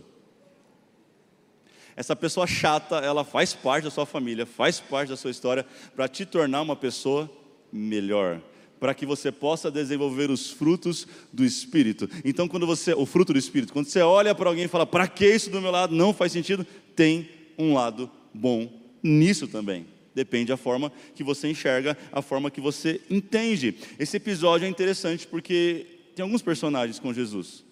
Essa 1.97 2.15
pessoa 2.15 2.45
chata, 2.45 2.97
ela 2.97 3.23
faz 3.23 3.55
parte 3.55 3.85
da 3.85 3.89
sua 3.89 4.05
família, 4.05 4.45
faz 4.45 4.79
parte 4.79 5.09
da 5.09 5.17
sua 5.17 5.31
história 5.31 5.65
para 5.95 6.07
te 6.07 6.27
tornar 6.27 6.61
uma 6.61 6.75
pessoa 6.75 7.27
melhor, 7.73 8.39
para 8.79 8.93
que 8.93 9.03
você 9.03 9.31
possa 9.31 9.71
desenvolver 9.71 10.29
os 10.29 10.51
frutos 10.51 11.07
do 11.33 11.43
espírito. 11.43 12.07
Então, 12.23 12.47
quando 12.47 12.67
você, 12.67 12.93
o 12.93 13.03
fruto 13.03 13.33
do 13.33 13.39
espírito, 13.39 13.73
quando 13.73 13.87
você 13.87 13.99
olha 14.01 14.35
para 14.35 14.47
alguém 14.47 14.65
e 14.65 14.67
fala: 14.67 14.85
"Para 14.85 15.07
que 15.07 15.25
isso 15.27 15.49
do 15.49 15.59
meu 15.59 15.71
lado 15.71 15.95
não 15.95 16.13
faz 16.13 16.31
sentido?", 16.31 16.67
tem 16.95 17.27
um 17.57 17.73
lado 17.73 18.11
bom 18.31 18.71
nisso 19.01 19.47
também. 19.47 19.87
Depende 20.13 20.49
da 20.49 20.57
forma 20.57 20.91
que 21.15 21.23
você 21.23 21.49
enxerga, 21.49 21.97
a 22.11 22.21
forma 22.21 22.51
que 22.51 22.61
você 22.61 23.01
entende. 23.09 23.75
Esse 23.97 24.17
episódio 24.17 24.65
é 24.65 24.69
interessante 24.69 25.25
porque 25.25 25.85
tem 26.15 26.21
alguns 26.21 26.43
personagens 26.43 26.99
com 26.99 27.11
Jesus. 27.11 27.66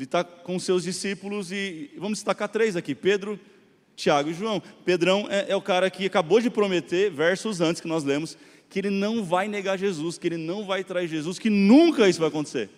Ele 0.00 0.06
está 0.06 0.24
com 0.24 0.58
seus 0.58 0.84
discípulos 0.84 1.52
e 1.52 1.90
vamos 1.98 2.20
destacar 2.20 2.48
três 2.48 2.74
aqui: 2.74 2.94
Pedro, 2.94 3.38
Tiago 3.94 4.30
e 4.30 4.32
João. 4.32 4.62
Pedrão 4.82 5.26
é, 5.28 5.50
é, 5.50 5.54
o 5.54 5.60
cara 5.60 5.90
que 5.90 6.06
acabou 6.06 6.40
de 6.40 6.48
prometer, 6.48 7.10
versos 7.10 7.60
antes 7.60 7.82
que 7.82 7.86
nós 7.86 8.02
lemos, 8.02 8.34
que 8.70 8.78
ele 8.78 8.88
não 8.88 9.22
vai 9.22 9.46
negar 9.46 9.78
Jesus, 9.78 10.16
que 10.16 10.26
ele 10.26 10.38
não 10.38 10.64
vai 10.64 10.82
trair 10.82 11.06
Jesus, 11.06 11.38
que 11.38 11.50
nunca 11.50 12.08
isso 12.08 12.18
vai 12.18 12.28
acontecer. 12.30 12.70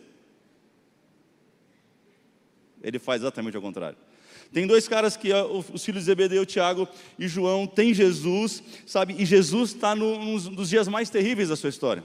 Ele 2.82 2.98
faz 2.98 3.22
exatamente 3.22 3.56
ao 3.56 3.62
contrário. 3.62 3.96
Tem 4.52 4.66
dois 4.66 4.88
caras 4.88 5.16
que 5.16 5.32
os 5.32 5.84
filhos 5.84 6.02
de 6.02 6.06
Zebedeu, 6.06 6.44
Tiago 6.44 6.88
e 7.16 7.28
João, 7.28 7.68
tem 7.68 7.94
Jesus, 7.94 8.64
sabe? 8.84 9.14
E 9.16 9.24
Jesus 9.24 9.70
está 9.70 9.94
num 9.94 10.38
dos 10.38 10.68
dias 10.68 10.88
mais 10.88 11.08
terríveis 11.08 11.50
da 11.50 11.54
sua 11.54 11.70
história. 11.70 12.02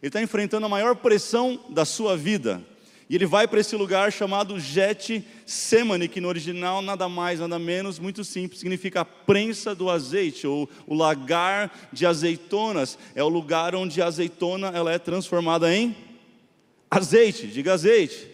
Ele 0.00 0.08
está 0.08 0.22
enfrentando 0.22 0.64
a 0.64 0.70
maior 0.70 0.96
pressão 0.96 1.66
da 1.68 1.84
sua 1.84 2.16
vida. 2.16 2.66
E 3.12 3.14
ele 3.14 3.26
vai 3.26 3.46
para 3.46 3.60
esse 3.60 3.76
lugar 3.76 4.10
chamado 4.10 4.58
Jet 4.58 5.22
Semane, 5.44 6.08
que 6.08 6.18
no 6.18 6.28
original 6.28 6.80
nada 6.80 7.10
mais, 7.10 7.40
nada 7.40 7.58
menos, 7.58 7.98
muito 7.98 8.24
simples, 8.24 8.58
significa 8.58 9.04
prensa 9.04 9.74
do 9.74 9.90
azeite, 9.90 10.46
ou 10.46 10.66
o 10.86 10.94
lagar 10.94 11.90
de 11.92 12.06
azeitonas. 12.06 12.98
É 13.14 13.22
o 13.22 13.28
lugar 13.28 13.74
onde 13.74 14.00
a 14.00 14.06
azeitona 14.06 14.68
ela 14.68 14.90
é 14.90 14.98
transformada 14.98 15.70
em 15.76 15.94
azeite, 16.90 17.48
diga 17.48 17.74
azeite. 17.74 18.28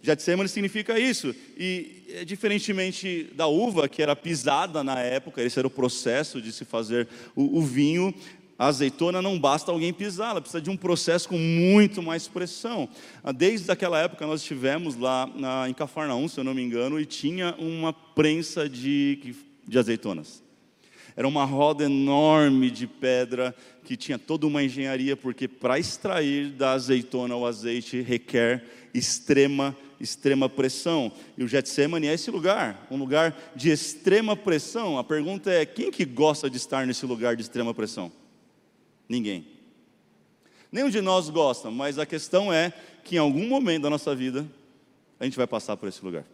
Getsemane 0.00 0.48
significa 0.48 0.98
isso. 0.98 1.34
E 1.54 2.04
é, 2.08 2.24
diferentemente 2.24 3.30
da 3.34 3.48
uva, 3.48 3.86
que 3.86 4.00
era 4.00 4.16
pisada 4.16 4.82
na 4.82 4.98
época, 5.00 5.42
esse 5.42 5.58
era 5.58 5.68
o 5.68 5.70
processo 5.70 6.40
de 6.40 6.52
se 6.52 6.64
fazer 6.64 7.06
o, 7.36 7.58
o 7.58 7.60
vinho, 7.60 8.14
a 8.58 8.66
azeitona 8.66 9.20
não 9.20 9.38
basta 9.38 9.72
alguém 9.72 9.92
pisar, 9.92 10.30
ela 10.30 10.40
precisa 10.40 10.60
de 10.60 10.70
um 10.70 10.76
processo 10.76 11.28
com 11.28 11.38
muito 11.38 12.02
mais 12.02 12.28
pressão. 12.28 12.88
Ah, 13.22 13.32
desde 13.32 13.70
aquela 13.70 13.98
época 13.98 14.26
nós 14.26 14.40
estivemos 14.40 14.96
lá 14.96 15.28
na, 15.34 15.68
em 15.68 15.74
Cafarnaum, 15.74 16.28
se 16.28 16.38
eu 16.38 16.44
não 16.44 16.54
me 16.54 16.62
engano, 16.62 17.00
e 17.00 17.04
tinha 17.04 17.54
uma 17.58 17.92
prensa 17.92 18.68
de, 18.68 19.34
de 19.66 19.78
azeitonas. 19.78 20.42
Era 21.16 21.28
uma 21.28 21.44
roda 21.44 21.84
enorme 21.84 22.70
de 22.70 22.86
pedra 22.86 23.54
que 23.84 23.96
tinha 23.96 24.18
toda 24.18 24.46
uma 24.46 24.62
engenharia, 24.62 25.16
porque 25.16 25.46
para 25.46 25.78
extrair 25.78 26.50
da 26.50 26.72
azeitona 26.72 27.36
o 27.36 27.46
azeite 27.46 28.00
requer 28.00 28.64
extrema, 28.92 29.76
extrema 30.00 30.48
pressão. 30.48 31.12
E 31.36 31.44
o 31.44 31.48
Getsemane 31.48 32.08
é 32.08 32.14
esse 32.14 32.30
lugar, 32.30 32.86
um 32.90 32.96
lugar 32.96 33.36
de 33.54 33.70
extrema 33.70 34.36
pressão. 34.36 34.98
A 34.98 35.04
pergunta 35.04 35.50
é: 35.50 35.64
quem 35.64 35.90
que 35.90 36.04
gosta 36.04 36.50
de 36.50 36.56
estar 36.56 36.84
nesse 36.86 37.06
lugar 37.06 37.36
de 37.36 37.42
extrema 37.42 37.72
pressão? 37.72 38.10
Ninguém. 39.08 39.46
Nenhum 40.70 40.90
de 40.90 41.00
nós 41.00 41.30
gosta, 41.30 41.70
mas 41.70 41.98
a 41.98 42.06
questão 42.06 42.52
é 42.52 42.72
que 43.04 43.16
em 43.16 43.18
algum 43.18 43.46
momento 43.46 43.82
da 43.82 43.90
nossa 43.90 44.14
vida 44.14 44.46
a 45.20 45.24
gente 45.24 45.36
vai 45.36 45.46
passar 45.46 45.76
por 45.76 45.88
esse 45.88 46.04
lugar. 46.04 46.24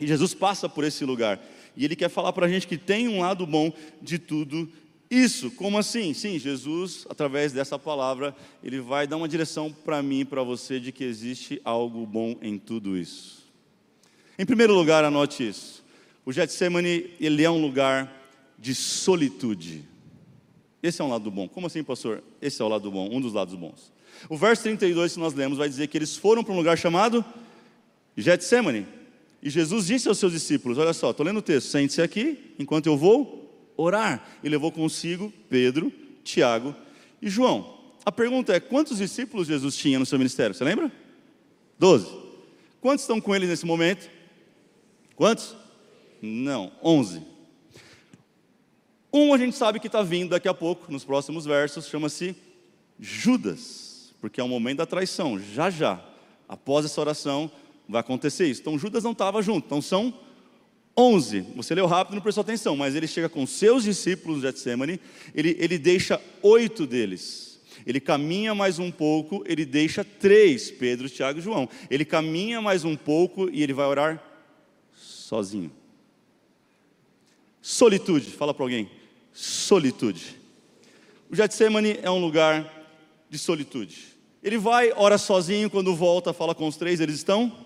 E 0.00 0.06
Jesus 0.06 0.32
passa 0.32 0.68
por 0.68 0.84
esse 0.84 1.04
lugar. 1.04 1.40
E 1.76 1.84
Ele 1.84 1.96
quer 1.96 2.08
falar 2.08 2.32
para 2.32 2.46
a 2.46 2.48
gente 2.48 2.66
que 2.66 2.78
tem 2.78 3.08
um 3.08 3.20
lado 3.20 3.46
bom 3.46 3.72
de 4.00 4.18
tudo 4.18 4.70
Isso, 5.10 5.50
como 5.52 5.78
assim? 5.78 6.12
Sim, 6.12 6.38
Jesus, 6.38 7.06
através 7.08 7.50
dessa 7.50 7.78
palavra, 7.78 8.36
ele 8.62 8.78
vai 8.78 9.06
dar 9.06 9.16
uma 9.16 9.28
direção 9.28 9.72
para 9.72 10.02
mim 10.02 10.20
e 10.20 10.24
para 10.24 10.42
você 10.42 10.78
de 10.78 10.92
que 10.92 11.02
existe 11.02 11.60
algo 11.64 12.04
bom 12.04 12.36
em 12.42 12.58
tudo 12.58 12.96
isso. 12.96 13.48
Em 14.38 14.44
primeiro 14.44 14.74
lugar, 14.74 15.04
anote 15.04 15.48
isso. 15.48 15.82
O 16.26 16.32
Getsemane, 16.32 17.10
ele 17.18 17.42
é 17.42 17.50
um 17.50 17.60
lugar 17.60 18.14
de 18.58 18.74
solitude. 18.74 19.82
Esse 20.82 21.02
é 21.02 21.04
um 21.04 21.08
lado 21.08 21.30
bom. 21.30 21.48
Como 21.48 21.66
assim, 21.66 21.82
pastor? 21.82 22.22
Esse 22.40 22.62
é 22.62 22.64
o 22.64 22.68
lado 22.68 22.90
bom, 22.90 23.08
um 23.10 23.20
dos 23.20 23.32
lados 23.32 23.54
bons. 23.54 23.92
O 24.28 24.36
verso 24.36 24.62
32 24.62 25.14
que 25.14 25.20
nós 25.20 25.34
lemos 25.34 25.58
vai 25.58 25.68
dizer 25.68 25.88
que 25.88 25.98
eles 25.98 26.16
foram 26.16 26.44
para 26.44 26.52
um 26.52 26.56
lugar 26.56 26.78
chamado 26.78 27.24
Getsemane. 28.16 28.86
E 29.42 29.50
Jesus 29.50 29.86
disse 29.86 30.08
aos 30.08 30.18
seus 30.18 30.32
discípulos: 30.32 30.78
Olha 30.78 30.92
só, 30.92 31.10
estou 31.10 31.24
lendo 31.24 31.38
o 31.38 31.42
texto, 31.42 31.68
sente-se 31.68 32.02
aqui 32.02 32.54
enquanto 32.58 32.86
eu 32.86 32.96
vou 32.96 33.72
orar. 33.76 34.26
E 34.42 34.48
levou 34.48 34.72
consigo 34.72 35.32
Pedro, 35.48 35.92
Tiago 36.24 36.74
e 37.20 37.28
João. 37.28 37.78
A 38.04 38.12
pergunta 38.12 38.54
é: 38.54 38.60
quantos 38.60 38.98
discípulos 38.98 39.46
Jesus 39.46 39.76
tinha 39.76 39.98
no 39.98 40.06
seu 40.06 40.18
ministério? 40.18 40.54
Você 40.54 40.64
lembra? 40.64 40.90
Doze. 41.78 42.08
Quantos 42.80 43.02
estão 43.02 43.20
com 43.20 43.34
ele 43.34 43.46
nesse 43.46 43.66
momento? 43.66 44.08
Quantos? 45.16 45.56
Não, 46.20 46.72
onze. 46.82 47.22
Um 49.12 49.32
a 49.32 49.38
gente 49.38 49.56
sabe 49.56 49.80
que 49.80 49.86
está 49.86 50.02
vindo 50.02 50.30
daqui 50.30 50.48
a 50.48 50.54
pouco, 50.54 50.90
nos 50.92 51.04
próximos 51.04 51.44
versos, 51.46 51.86
chama-se 51.86 52.36
Judas, 53.00 54.14
porque 54.20 54.40
é 54.40 54.44
o 54.44 54.48
momento 54.48 54.78
da 54.78 54.86
traição, 54.86 55.38
já 55.38 55.70
já, 55.70 56.04
após 56.48 56.84
essa 56.84 57.00
oração, 57.00 57.50
vai 57.88 58.00
acontecer 58.00 58.46
isso. 58.46 58.60
Então 58.60 58.78
Judas 58.78 59.04
não 59.04 59.12
estava 59.12 59.40
junto, 59.40 59.64
então 59.64 59.80
são 59.80 60.12
11. 60.96 61.40
Você 61.54 61.74
leu 61.74 61.86
rápido 61.86 62.16
não 62.16 62.22
prestou 62.22 62.42
atenção, 62.42 62.76
mas 62.76 62.94
ele 62.94 63.06
chega 63.06 63.28
com 63.28 63.46
seus 63.46 63.84
discípulos 63.84 64.40
de 64.40 64.48
Getsemane, 64.48 65.00
ele, 65.34 65.56
ele 65.58 65.78
deixa 65.78 66.20
oito 66.42 66.86
deles. 66.86 67.60
Ele 67.86 68.00
caminha 68.00 68.54
mais 68.54 68.78
um 68.78 68.90
pouco, 68.90 69.42
ele 69.46 69.64
deixa 69.64 70.04
três, 70.04 70.70
Pedro, 70.70 71.08
Tiago 71.08 71.38
e 71.38 71.42
João. 71.42 71.68
Ele 71.88 72.04
caminha 72.04 72.60
mais 72.60 72.84
um 72.84 72.96
pouco 72.96 73.48
e 73.50 73.62
ele 73.62 73.72
vai 73.72 73.86
orar 73.86 74.22
sozinho. 74.92 75.70
Solitude, 77.62 78.30
fala 78.32 78.52
para 78.52 78.64
alguém. 78.64 78.97
Solitude. 79.40 80.36
O 81.30 81.36
Getsemane 81.36 82.00
é 82.02 82.10
um 82.10 82.18
lugar 82.18 82.68
de 83.30 83.38
solitude. 83.38 83.96
Ele 84.42 84.58
vai, 84.58 84.92
ora 84.96 85.16
sozinho, 85.16 85.70
quando 85.70 85.94
volta, 85.94 86.32
fala 86.32 86.56
com 86.56 86.66
os 86.66 86.76
três, 86.76 86.98
eles 86.98 87.14
estão 87.14 87.56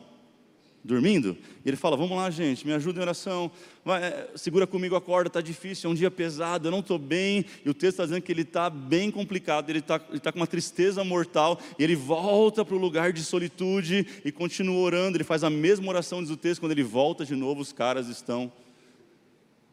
dormindo, 0.84 1.34
e 1.64 1.70
ele 1.70 1.76
fala: 1.78 1.96
Vamos 1.96 2.14
lá, 2.14 2.28
gente, 2.28 2.66
me 2.66 2.74
ajuda 2.74 2.98
em 2.98 3.02
oração, 3.02 3.50
Vai, 3.82 4.04
é, 4.04 4.28
segura 4.34 4.66
comigo 4.66 4.94
a 4.94 5.00
corda, 5.00 5.28
está 5.28 5.40
difícil, 5.40 5.88
é 5.88 5.92
um 5.92 5.96
dia 5.96 6.10
pesado, 6.10 6.68
eu 6.68 6.70
não 6.70 6.80
estou 6.80 6.98
bem. 6.98 7.46
E 7.64 7.70
o 7.70 7.74
texto 7.74 7.94
está 7.94 8.04
dizendo 8.04 8.20
que 8.20 8.30
ele 8.30 8.42
está 8.42 8.68
bem 8.68 9.10
complicado, 9.10 9.70
ele 9.70 9.78
está 9.78 9.98
tá 9.98 10.30
com 10.30 10.40
uma 10.40 10.46
tristeza 10.46 11.02
mortal, 11.02 11.58
e 11.78 11.82
ele 11.82 11.96
volta 11.96 12.66
para 12.66 12.74
o 12.74 12.78
lugar 12.78 13.14
de 13.14 13.24
solitude 13.24 14.06
e 14.22 14.30
continua 14.30 14.78
orando. 14.78 15.16
Ele 15.16 15.24
faz 15.24 15.42
a 15.42 15.48
mesma 15.48 15.88
oração, 15.88 16.22
diz 16.22 16.30
o 16.30 16.36
texto, 16.36 16.60
quando 16.60 16.72
ele 16.72 16.82
volta 16.82 17.24
de 17.24 17.34
novo, 17.34 17.62
os 17.62 17.72
caras 17.72 18.08
estão 18.08 18.52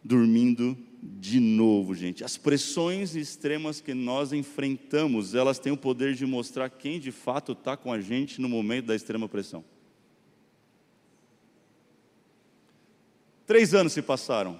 dormindo 0.04 0.78
de 1.02 1.40
novo, 1.40 1.96
gente. 1.96 2.24
As 2.24 2.38
pressões 2.38 3.16
extremas 3.16 3.80
que 3.80 3.94
nós 3.94 4.34
enfrentamos, 4.34 5.34
elas 5.34 5.60
têm 5.60 5.72
o 5.72 5.78
poder 5.78 6.14
de 6.14 6.26
mostrar 6.26 6.70
quem 6.70 7.00
de 7.00 7.12
fato 7.12 7.54
está 7.54 7.78
com 7.78 7.92
a 7.92 8.02
gente 8.02 8.42
no 8.42 8.50
momento 8.50 8.88
da 8.88 8.96
extrema 8.96 9.28
pressão. 9.28 9.64
Três 13.46 13.74
anos 13.74 13.94
se 13.94 14.02
passaram. 14.02 14.60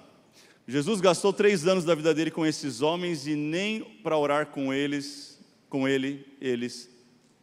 Jesus 0.68 1.02
gastou 1.02 1.34
três 1.34 1.68
anos 1.68 1.84
da 1.84 1.96
vida 1.96 2.14
dele 2.14 2.32
com 2.32 2.46
esses 2.46 2.82
homens 2.82 3.28
e 3.28 3.36
nem 3.36 3.82
para 4.04 4.18
orar 4.18 4.48
com 4.48 4.74
eles, 4.74 5.40
com 5.68 5.88
ele, 5.88 6.26
eles 6.40 6.90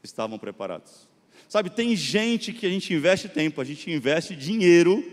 estavam 0.02 0.38
preparados. 0.38 1.08
Sabe, 1.48 1.70
tem 1.70 1.94
gente 1.94 2.52
que 2.52 2.66
a 2.66 2.68
gente 2.70 2.92
investe 2.92 3.28
tempo, 3.28 3.60
a 3.60 3.64
gente 3.64 3.90
investe 3.90 4.34
dinheiro 4.34 5.04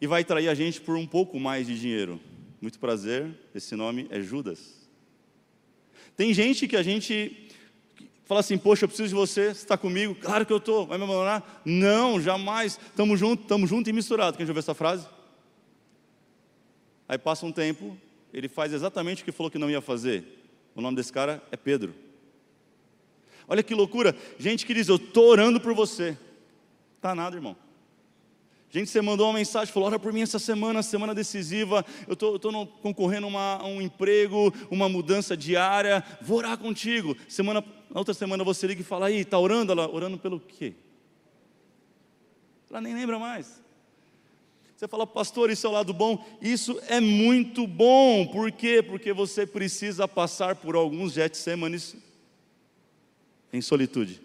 e 0.00 0.06
vai 0.06 0.24
trair 0.24 0.48
a 0.48 0.54
gente 0.54 0.80
por 0.80 0.96
um 0.96 1.06
pouco 1.06 1.38
mais 1.38 1.66
de 1.66 1.78
dinheiro. 1.78 2.20
Muito 2.60 2.78
prazer, 2.78 3.34
esse 3.54 3.76
nome 3.76 4.06
é 4.10 4.20
Judas. 4.20 4.88
Tem 6.16 6.32
gente 6.32 6.66
que 6.66 6.76
a 6.76 6.82
gente 6.82 7.48
fala 8.24 8.40
assim: 8.40 8.58
Poxa, 8.58 8.84
eu 8.84 8.88
preciso 8.88 9.08
de 9.08 9.14
você, 9.14 9.54
você 9.54 9.62
está 9.62 9.76
comigo? 9.76 10.14
Claro 10.14 10.46
que 10.46 10.52
eu 10.52 10.58
estou, 10.58 10.86
vai 10.86 10.98
me 10.98 11.04
abandonar? 11.04 11.62
Não, 11.64 12.20
jamais. 12.20 12.78
Estamos 12.88 13.18
juntos, 13.18 13.44
estamos 13.44 13.68
juntos 13.68 13.88
e 13.88 13.92
misturados. 13.92 14.36
Quem 14.36 14.46
já 14.46 14.50
ouviu 14.50 14.60
essa 14.60 14.74
frase? 14.74 15.06
Aí 17.08 17.18
passa 17.18 17.44
um 17.44 17.52
tempo, 17.52 17.96
ele 18.32 18.48
faz 18.48 18.72
exatamente 18.72 19.22
o 19.22 19.24
que 19.24 19.32
falou 19.32 19.50
que 19.50 19.58
não 19.58 19.70
ia 19.70 19.80
fazer. 19.80 20.24
O 20.74 20.80
nome 20.80 20.96
desse 20.96 21.12
cara 21.12 21.42
é 21.50 21.56
Pedro. 21.56 21.94
Olha 23.48 23.62
que 23.62 23.74
loucura. 23.74 24.14
Gente 24.38 24.64
que 24.64 24.74
diz: 24.74 24.88
Eu 24.88 24.96
estou 24.96 25.26
orando 25.28 25.60
por 25.60 25.74
você. 25.74 26.16
Tá 27.00 27.14
nada, 27.14 27.36
irmão. 27.36 27.56
Gente, 28.70 28.88
você 28.88 29.02
mandou 29.02 29.26
uma 29.26 29.38
mensagem, 29.38 29.72
falou: 29.72 29.88
Ora 29.88 29.98
por 29.98 30.12
mim 30.12 30.22
essa 30.22 30.38
semana, 30.38 30.82
semana 30.82 31.14
decisiva. 31.14 31.84
Eu 32.06 32.14
estou 32.14 32.66
concorrendo 32.80 33.26
a 33.36 33.66
um 33.66 33.82
emprego, 33.82 34.54
uma 34.70 34.88
mudança 34.88 35.36
diária. 35.36 36.04
Vou 36.22 36.38
orar 36.38 36.56
contigo. 36.56 37.16
Semana, 37.28 37.64
na 37.90 37.98
outra 37.98 38.14
semana 38.14 38.44
você 38.44 38.68
liga 38.68 38.80
e 38.80 38.84
fala: 38.84 39.06
Aí, 39.06 39.16
está 39.20 39.38
orando? 39.38 39.72
Ela, 39.72 39.90
orando 39.92 40.16
pelo 40.18 40.38
quê? 40.38 40.74
Ela 42.70 42.80
nem 42.80 42.94
lembra 42.94 43.18
mais. 43.18 43.60
Você 44.76 44.88
fala, 44.88 45.06
pastor, 45.06 45.50
isso 45.50 45.66
é 45.66 45.68
o 45.68 45.72
lado 45.74 45.92
bom. 45.92 46.24
Isso 46.40 46.80
é 46.88 47.00
muito 47.00 47.66
bom. 47.66 48.26
Por 48.28 48.50
quê? 48.50 48.82
Porque 48.82 49.12
você 49.12 49.46
precisa 49.46 50.08
passar 50.08 50.56
por 50.56 50.74
alguns 50.74 51.12
Getsêmanes 51.12 51.94
em 53.52 53.60
solitude. 53.60 54.22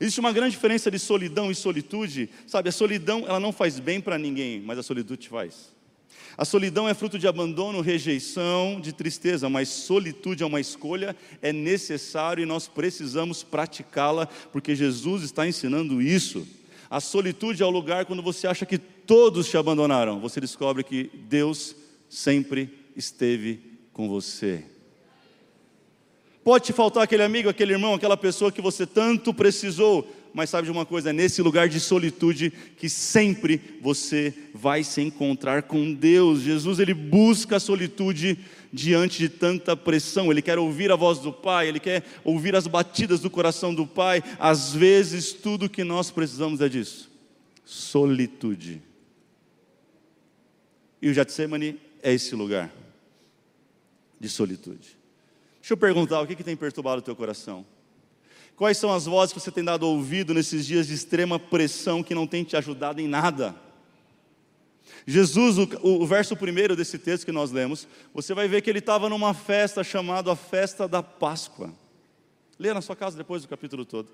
Existe 0.00 0.20
uma 0.20 0.32
grande 0.32 0.52
diferença 0.52 0.90
de 0.90 0.98
solidão 0.98 1.50
e 1.50 1.54
solitude. 1.54 2.28
Sabe, 2.46 2.68
a 2.68 2.72
solidão 2.72 3.24
ela 3.26 3.40
não 3.40 3.52
faz 3.52 3.78
bem 3.78 4.00
para 4.00 4.18
ninguém, 4.18 4.60
mas 4.60 4.78
a 4.78 4.82
solitude 4.82 5.28
faz. 5.28 5.74
A 6.36 6.44
solidão 6.44 6.88
é 6.88 6.94
fruto 6.94 7.18
de 7.18 7.28
abandono, 7.28 7.80
rejeição, 7.80 8.80
de 8.80 8.92
tristeza, 8.92 9.48
mas 9.48 9.68
solitude 9.68 10.42
é 10.42 10.46
uma 10.46 10.60
escolha, 10.60 11.16
é 11.40 11.52
necessário 11.52 12.42
e 12.42 12.46
nós 12.46 12.66
precisamos 12.66 13.44
praticá-la, 13.44 14.26
porque 14.52 14.74
Jesus 14.74 15.22
está 15.22 15.46
ensinando 15.46 16.02
isso. 16.02 16.46
A 16.90 17.00
solitude 17.00 17.62
é 17.62 17.66
o 17.66 17.70
lugar 17.70 18.04
quando 18.04 18.22
você 18.22 18.46
acha 18.46 18.66
que 18.66 18.78
todos 18.78 19.48
te 19.48 19.56
abandonaram. 19.56 20.20
Você 20.20 20.40
descobre 20.40 20.82
que 20.82 21.10
Deus 21.28 21.76
sempre 22.08 22.70
esteve 22.96 23.60
com 23.92 24.08
você. 24.08 24.64
Pode 26.44 26.66
te 26.66 26.72
faltar 26.74 27.02
aquele 27.02 27.22
amigo, 27.22 27.48
aquele 27.48 27.72
irmão, 27.72 27.94
aquela 27.94 28.18
pessoa 28.18 28.52
que 28.52 28.60
você 28.60 28.86
tanto 28.86 29.32
precisou, 29.32 30.06
mas 30.34 30.50
sabe 30.50 30.66
de 30.66 30.70
uma 30.70 30.84
coisa? 30.84 31.08
É 31.08 31.12
nesse 31.12 31.40
lugar 31.40 31.70
de 31.70 31.80
solitude 31.80 32.52
que 32.76 32.86
sempre 32.90 33.78
você 33.80 34.34
vai 34.52 34.84
se 34.84 35.00
encontrar 35.00 35.62
com 35.62 35.94
Deus. 35.94 36.42
Jesus 36.42 36.78
ele 36.78 36.92
busca 36.92 37.56
a 37.56 37.60
solitude 37.60 38.38
diante 38.70 39.18
de 39.18 39.30
tanta 39.30 39.74
pressão, 39.74 40.30
ele 40.30 40.42
quer 40.42 40.58
ouvir 40.58 40.92
a 40.92 40.96
voz 40.96 41.18
do 41.18 41.32
Pai, 41.32 41.68
ele 41.68 41.80
quer 41.80 42.04
ouvir 42.22 42.54
as 42.54 42.66
batidas 42.66 43.20
do 43.20 43.30
coração 43.30 43.74
do 43.74 43.86
Pai. 43.86 44.22
Às 44.38 44.74
vezes, 44.74 45.32
tudo 45.32 45.70
que 45.70 45.82
nós 45.82 46.10
precisamos 46.10 46.60
é 46.60 46.68
disso: 46.68 47.10
solitude. 47.64 48.82
E 51.00 51.08
o 51.08 51.14
Getsemane 51.14 51.80
é 52.02 52.12
esse 52.12 52.34
lugar 52.34 52.70
de 54.20 54.28
solitude. 54.28 55.03
Deixa 55.64 55.72
eu 55.72 55.78
perguntar, 55.78 56.20
o 56.20 56.26
que, 56.26 56.36
que 56.36 56.44
tem 56.44 56.54
perturbado 56.54 56.98
o 56.98 57.02
teu 57.02 57.16
coração? 57.16 57.64
Quais 58.54 58.76
são 58.76 58.92
as 58.92 59.06
vozes 59.06 59.32
que 59.32 59.40
você 59.40 59.50
tem 59.50 59.64
dado 59.64 59.88
ouvido 59.88 60.34
nesses 60.34 60.66
dias 60.66 60.88
de 60.88 60.92
extrema 60.92 61.38
pressão 61.38 62.02
que 62.02 62.14
não 62.14 62.26
tem 62.26 62.44
te 62.44 62.54
ajudado 62.54 63.00
em 63.00 63.08
nada? 63.08 63.56
Jesus, 65.06 65.56
o, 65.56 65.66
o 65.82 66.06
verso 66.06 66.36
primeiro 66.36 66.76
desse 66.76 66.98
texto 66.98 67.24
que 67.24 67.32
nós 67.32 67.50
lemos, 67.50 67.88
você 68.12 68.34
vai 68.34 68.46
ver 68.46 68.60
que 68.60 68.68
ele 68.68 68.80
estava 68.80 69.08
numa 69.08 69.32
festa 69.32 69.82
chamada 69.82 70.30
a 70.30 70.36
festa 70.36 70.86
da 70.86 71.02
Páscoa. 71.02 71.72
Leia 72.58 72.74
na 72.74 72.82
sua 72.82 72.94
casa 72.94 73.16
depois 73.16 73.40
do 73.40 73.48
capítulo 73.48 73.86
todo. 73.86 74.10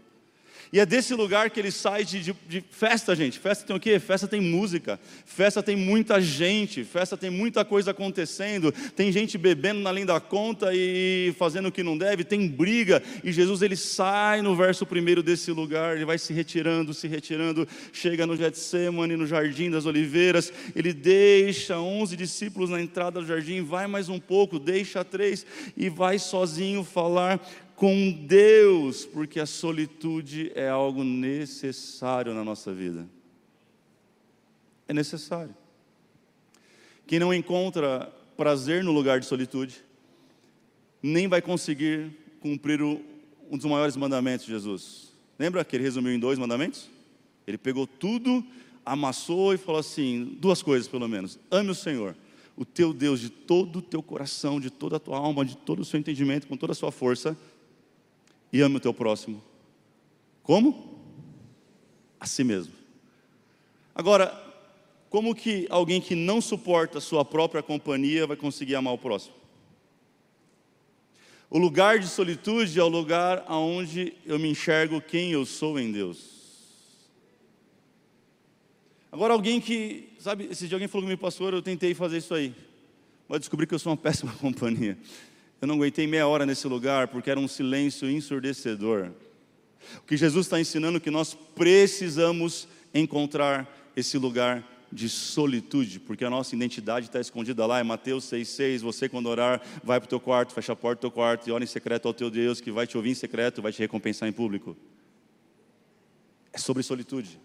E 0.72 0.78
é 0.78 0.86
desse 0.86 1.14
lugar 1.14 1.50
que 1.50 1.58
ele 1.58 1.70
sai 1.70 2.04
de, 2.04 2.20
de, 2.20 2.36
de, 2.48 2.64
festa, 2.70 3.14
gente. 3.14 3.38
Festa 3.38 3.66
tem 3.66 3.74
o 3.74 3.80
quê? 3.80 3.98
Festa 3.98 4.28
tem 4.28 4.40
música. 4.40 5.00
Festa 5.24 5.62
tem 5.62 5.76
muita 5.76 6.20
gente. 6.20 6.84
Festa 6.84 7.16
tem 7.16 7.30
muita 7.30 7.64
coisa 7.64 7.90
acontecendo. 7.90 8.72
Tem 8.94 9.10
gente 9.10 9.36
bebendo 9.36 9.88
além 9.88 10.06
da 10.06 10.20
conta 10.20 10.70
e 10.72 11.34
fazendo 11.38 11.68
o 11.68 11.72
que 11.72 11.82
não 11.82 11.98
deve. 11.98 12.24
Tem 12.24 12.46
briga. 12.46 13.02
E 13.24 13.32
Jesus 13.32 13.62
ele 13.62 13.76
sai 13.76 14.42
no 14.42 14.54
verso 14.54 14.86
primeiro 14.86 15.22
desse 15.22 15.50
lugar. 15.50 15.96
Ele 15.96 16.04
vai 16.04 16.18
se 16.18 16.32
retirando, 16.32 16.94
se 16.94 17.08
retirando. 17.08 17.66
Chega 17.92 18.26
no 18.26 18.36
Getsemane, 18.36 19.16
no 19.16 19.26
Jardim 19.26 19.70
das 19.70 19.86
Oliveiras. 19.86 20.52
Ele 20.74 20.92
deixa 20.92 21.78
onze 21.78 22.16
discípulos 22.16 22.70
na 22.70 22.80
entrada 22.80 23.20
do 23.20 23.26
jardim. 23.26 23.62
Vai 23.62 23.86
mais 23.86 24.08
um 24.08 24.20
pouco, 24.20 24.58
deixa 24.58 25.04
três 25.04 25.44
e 25.76 25.88
vai 25.88 26.18
sozinho 26.18 26.84
falar 26.84 27.40
com 27.80 28.12
Deus, 28.12 29.06
porque 29.06 29.40
a 29.40 29.46
solitude 29.46 30.52
é 30.54 30.68
algo 30.68 31.02
necessário 31.02 32.34
na 32.34 32.44
nossa 32.44 32.74
vida. 32.74 33.08
É 34.86 34.92
necessário. 34.92 35.56
Quem 37.06 37.18
não 37.18 37.32
encontra 37.32 38.12
prazer 38.36 38.84
no 38.84 38.92
lugar 38.92 39.18
de 39.18 39.24
solitude, 39.24 39.82
nem 41.02 41.26
vai 41.26 41.40
conseguir 41.40 42.10
cumprir 42.40 42.82
o, 42.82 43.00
um 43.50 43.56
dos 43.56 43.64
maiores 43.64 43.96
mandamentos 43.96 44.44
de 44.44 44.52
Jesus. 44.52 45.14
Lembra 45.38 45.64
que 45.64 45.74
ele 45.74 45.84
resumiu 45.84 46.12
em 46.12 46.18
dois 46.18 46.38
mandamentos? 46.38 46.90
Ele 47.46 47.56
pegou 47.56 47.86
tudo, 47.86 48.44
amassou 48.84 49.54
e 49.54 49.56
falou 49.56 49.80
assim: 49.80 50.36
duas 50.38 50.60
coisas 50.60 50.86
pelo 50.86 51.08
menos. 51.08 51.38
Ame 51.50 51.70
o 51.70 51.74
Senhor, 51.74 52.14
o 52.58 52.64
teu 52.66 52.92
Deus, 52.92 53.20
de 53.20 53.30
todo 53.30 53.78
o 53.78 53.82
teu 53.82 54.02
coração, 54.02 54.60
de 54.60 54.68
toda 54.68 54.96
a 54.96 55.00
tua 55.00 55.16
alma, 55.16 55.46
de 55.46 55.56
todo 55.56 55.80
o 55.80 55.84
seu 55.84 55.98
entendimento, 55.98 56.46
com 56.46 56.58
toda 56.58 56.72
a 56.72 56.76
sua 56.76 56.92
força, 56.92 57.34
e 58.52 58.60
ame 58.60 58.76
o 58.76 58.80
teu 58.80 58.92
próximo. 58.92 59.42
Como? 60.42 61.00
A 62.18 62.26
si 62.26 62.44
mesmo. 62.44 62.72
Agora, 63.94 64.32
como 65.08 65.34
que 65.34 65.66
alguém 65.70 66.00
que 66.00 66.14
não 66.14 66.40
suporta 66.40 66.98
a 66.98 67.00
sua 67.00 67.24
própria 67.24 67.62
companhia 67.62 68.26
vai 68.26 68.36
conseguir 68.36 68.76
amar 68.76 68.94
o 68.94 68.98
próximo? 68.98 69.34
O 71.50 71.58
lugar 71.58 71.98
de 71.98 72.06
solitude 72.06 72.78
é 72.78 72.82
o 72.82 72.88
lugar 72.88 73.44
onde 73.48 74.14
eu 74.24 74.38
me 74.38 74.48
enxergo 74.48 75.00
quem 75.00 75.32
eu 75.32 75.44
sou 75.44 75.80
em 75.80 75.90
Deus. 75.90 76.40
Agora, 79.10 79.34
alguém 79.34 79.60
que, 79.60 80.08
sabe, 80.20 80.44
esse 80.44 80.68
dia 80.68 80.76
alguém 80.76 80.86
falou 80.86 81.04
comigo, 81.04 81.20
pastor, 81.20 81.52
eu 81.52 81.60
tentei 81.60 81.92
fazer 81.92 82.18
isso 82.18 82.32
aí, 82.32 82.54
mas 83.28 83.40
descobri 83.40 83.66
que 83.66 83.74
eu 83.74 83.78
sou 83.80 83.90
uma 83.90 83.96
péssima 83.98 84.32
companhia. 84.34 84.96
Eu 85.60 85.68
não 85.68 85.74
aguentei 85.74 86.06
meia 86.06 86.26
hora 86.26 86.46
nesse 86.46 86.66
lugar 86.66 87.08
porque 87.08 87.30
era 87.30 87.38
um 87.38 87.48
silêncio 87.48 88.10
ensurdecedor. 88.10 89.10
O 89.98 90.06
que 90.06 90.16
Jesus 90.16 90.46
está 90.46 90.60
ensinando 90.60 90.98
é 90.98 91.00
que 91.00 91.10
nós 91.10 91.34
precisamos 91.34 92.68
encontrar 92.94 93.68
esse 93.94 94.16
lugar 94.16 94.66
de 94.92 95.08
solitude, 95.08 96.00
porque 96.00 96.24
a 96.24 96.30
nossa 96.30 96.54
identidade 96.54 97.06
está 97.06 97.20
escondida 97.20 97.64
lá, 97.64 97.78
é 97.78 97.82
Mateus 97.82 98.24
6,6, 98.24 98.80
você 98.80 99.08
quando 99.08 99.26
orar, 99.26 99.62
vai 99.84 100.00
para 100.00 100.06
o 100.06 100.08
teu 100.08 100.18
quarto, 100.18 100.52
fecha 100.52 100.72
a 100.72 100.76
porta 100.76 100.96
do 100.96 101.00
teu 101.02 101.10
quarto 101.12 101.48
e 101.48 101.52
ora 101.52 101.62
em 101.62 101.66
secreto 101.66 102.08
ao 102.08 102.14
teu 102.14 102.28
Deus, 102.28 102.60
que 102.60 102.72
vai 102.72 102.86
te 102.86 102.96
ouvir 102.96 103.10
em 103.10 103.14
secreto, 103.14 103.62
vai 103.62 103.72
te 103.72 103.78
recompensar 103.78 104.28
em 104.28 104.32
público. 104.32 104.76
É 106.52 106.58
sobre 106.58 106.82
solitude. 106.82 107.38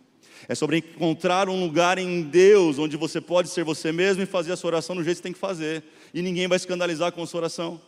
É 0.48 0.56
sobre 0.56 0.78
encontrar 0.78 1.48
um 1.48 1.60
lugar 1.60 1.98
em 1.98 2.24
Deus 2.24 2.80
onde 2.80 2.98
você 2.98 3.22
pode 3.22 3.50
ser 3.50 3.64
você 3.64 3.92
mesmo 3.92 4.24
e 4.24 4.26
fazer 4.26 4.52
a 4.52 4.56
sua 4.56 4.70
oração 4.70 4.96
do 4.96 5.04
jeito 5.04 5.18
que 5.18 5.22
você 5.22 5.24
tem 5.24 5.34
que 5.34 5.40
fazer. 5.40 5.84
E 6.14 6.22
ninguém 6.22 6.48
vai 6.48 6.56
escandalizar 6.56 7.12
com 7.12 7.22
a 7.22 7.28
sua 7.28 7.42
oração. 7.42 7.80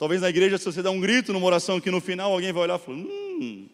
Talvez 0.00 0.22
na 0.22 0.30
igreja, 0.30 0.56
se 0.56 0.64
você 0.64 0.82
der 0.82 0.88
um 0.88 0.98
grito 0.98 1.30
numa 1.30 1.44
oração 1.44 1.78
que 1.78 1.90
no 1.90 2.00
final 2.00 2.32
alguém 2.32 2.50
vai 2.54 2.62
olhar 2.62 2.80
e 2.80 2.82
falar: 2.82 2.96
Hum. 2.96 3.68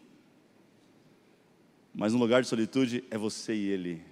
Mas 1.94 2.12
no 2.12 2.18
lugar 2.18 2.42
de 2.42 2.48
solitude 2.48 3.04
é 3.12 3.16
você 3.16 3.54
e 3.54 3.68
Ele. 3.68 4.02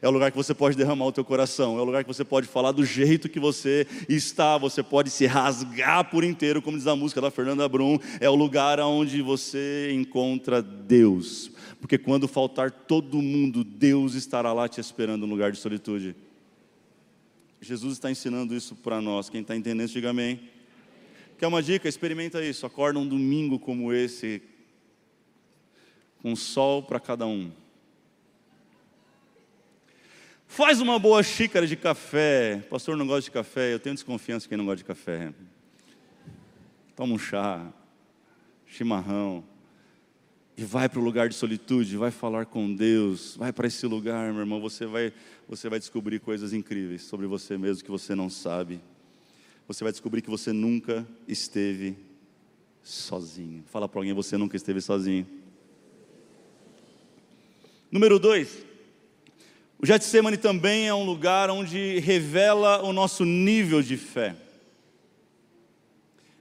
É 0.00 0.06
o 0.06 0.12
lugar 0.12 0.30
que 0.30 0.36
você 0.36 0.54
pode 0.54 0.76
derramar 0.76 1.06
o 1.06 1.10
teu 1.10 1.24
coração, 1.24 1.76
é 1.76 1.80
o 1.80 1.84
lugar 1.84 2.04
que 2.04 2.14
você 2.14 2.24
pode 2.24 2.46
falar 2.46 2.70
do 2.70 2.84
jeito 2.84 3.28
que 3.28 3.40
você 3.40 3.88
está, 4.08 4.56
você 4.56 4.84
pode 4.84 5.10
se 5.10 5.26
rasgar 5.26 6.08
por 6.08 6.22
inteiro, 6.22 6.62
como 6.62 6.76
diz 6.78 6.86
a 6.86 6.94
música 6.94 7.20
da 7.20 7.28
Fernanda 7.28 7.68
Brum, 7.68 7.98
é 8.20 8.30
o 8.30 8.36
lugar 8.36 8.78
onde 8.78 9.20
você 9.20 9.90
encontra 9.92 10.62
Deus. 10.62 11.50
Porque 11.80 11.98
quando 11.98 12.28
faltar 12.28 12.70
todo 12.70 13.20
mundo, 13.20 13.64
Deus 13.64 14.14
estará 14.14 14.52
lá 14.52 14.68
te 14.68 14.80
esperando 14.80 15.26
no 15.26 15.32
lugar 15.34 15.50
de 15.50 15.58
solitude. 15.58 16.14
Jesus 17.60 17.94
está 17.94 18.08
ensinando 18.08 18.54
isso 18.54 18.76
para 18.76 19.00
nós. 19.00 19.28
Quem 19.28 19.40
está 19.40 19.56
entendendo, 19.56 19.88
diga 19.88 20.10
amém. 20.10 20.38
Quer 21.38 21.46
uma 21.46 21.62
dica? 21.62 21.88
Experimenta 21.88 22.44
isso. 22.44 22.66
Acorda 22.66 22.98
um 22.98 23.06
domingo 23.06 23.60
como 23.60 23.92
esse, 23.92 24.42
com 26.20 26.34
sol 26.34 26.82
para 26.82 26.98
cada 26.98 27.26
um. 27.26 27.52
Faz 30.48 30.80
uma 30.80 30.98
boa 30.98 31.22
xícara 31.22 31.64
de 31.64 31.76
café. 31.76 32.66
Pastor 32.68 32.96
não 32.96 33.06
gosta 33.06 33.22
de 33.22 33.30
café, 33.30 33.72
eu 33.72 33.78
tenho 33.78 33.94
desconfiança 33.94 34.44
de 34.44 34.48
quem 34.48 34.58
não 34.58 34.64
gosta 34.64 34.78
de 34.78 34.84
café. 34.84 35.32
Toma 36.96 37.14
um 37.14 37.18
chá, 37.18 37.72
chimarrão. 38.66 39.44
E 40.56 40.64
vai 40.64 40.88
para 40.88 40.98
o 40.98 41.04
lugar 41.04 41.28
de 41.28 41.36
solitude, 41.36 41.96
vai 41.96 42.10
falar 42.10 42.46
com 42.46 42.74
Deus, 42.74 43.36
vai 43.36 43.52
para 43.52 43.68
esse 43.68 43.86
lugar, 43.86 44.32
meu 44.32 44.40
irmão, 44.40 44.60
você 44.60 44.86
vai, 44.86 45.12
você 45.46 45.68
vai 45.68 45.78
descobrir 45.78 46.18
coisas 46.18 46.52
incríveis 46.52 47.02
sobre 47.02 47.28
você 47.28 47.56
mesmo 47.56 47.84
que 47.84 47.90
você 47.92 48.12
não 48.16 48.28
sabe. 48.28 48.80
Você 49.68 49.84
vai 49.84 49.92
descobrir 49.92 50.22
que 50.22 50.30
você 50.30 50.50
nunca 50.50 51.06
esteve 51.28 51.94
sozinho. 52.82 53.62
Fala 53.66 53.86
para 53.86 54.00
alguém, 54.00 54.14
você 54.14 54.38
nunca 54.38 54.56
esteve 54.56 54.80
sozinho. 54.80 55.26
Número 57.92 58.18
dois, 58.18 58.64
o 59.78 59.84
Getsemane 59.84 60.38
também 60.38 60.88
é 60.88 60.94
um 60.94 61.04
lugar 61.04 61.50
onde 61.50 61.98
revela 61.98 62.82
o 62.82 62.94
nosso 62.94 63.26
nível 63.26 63.82
de 63.82 63.98
fé. 63.98 64.34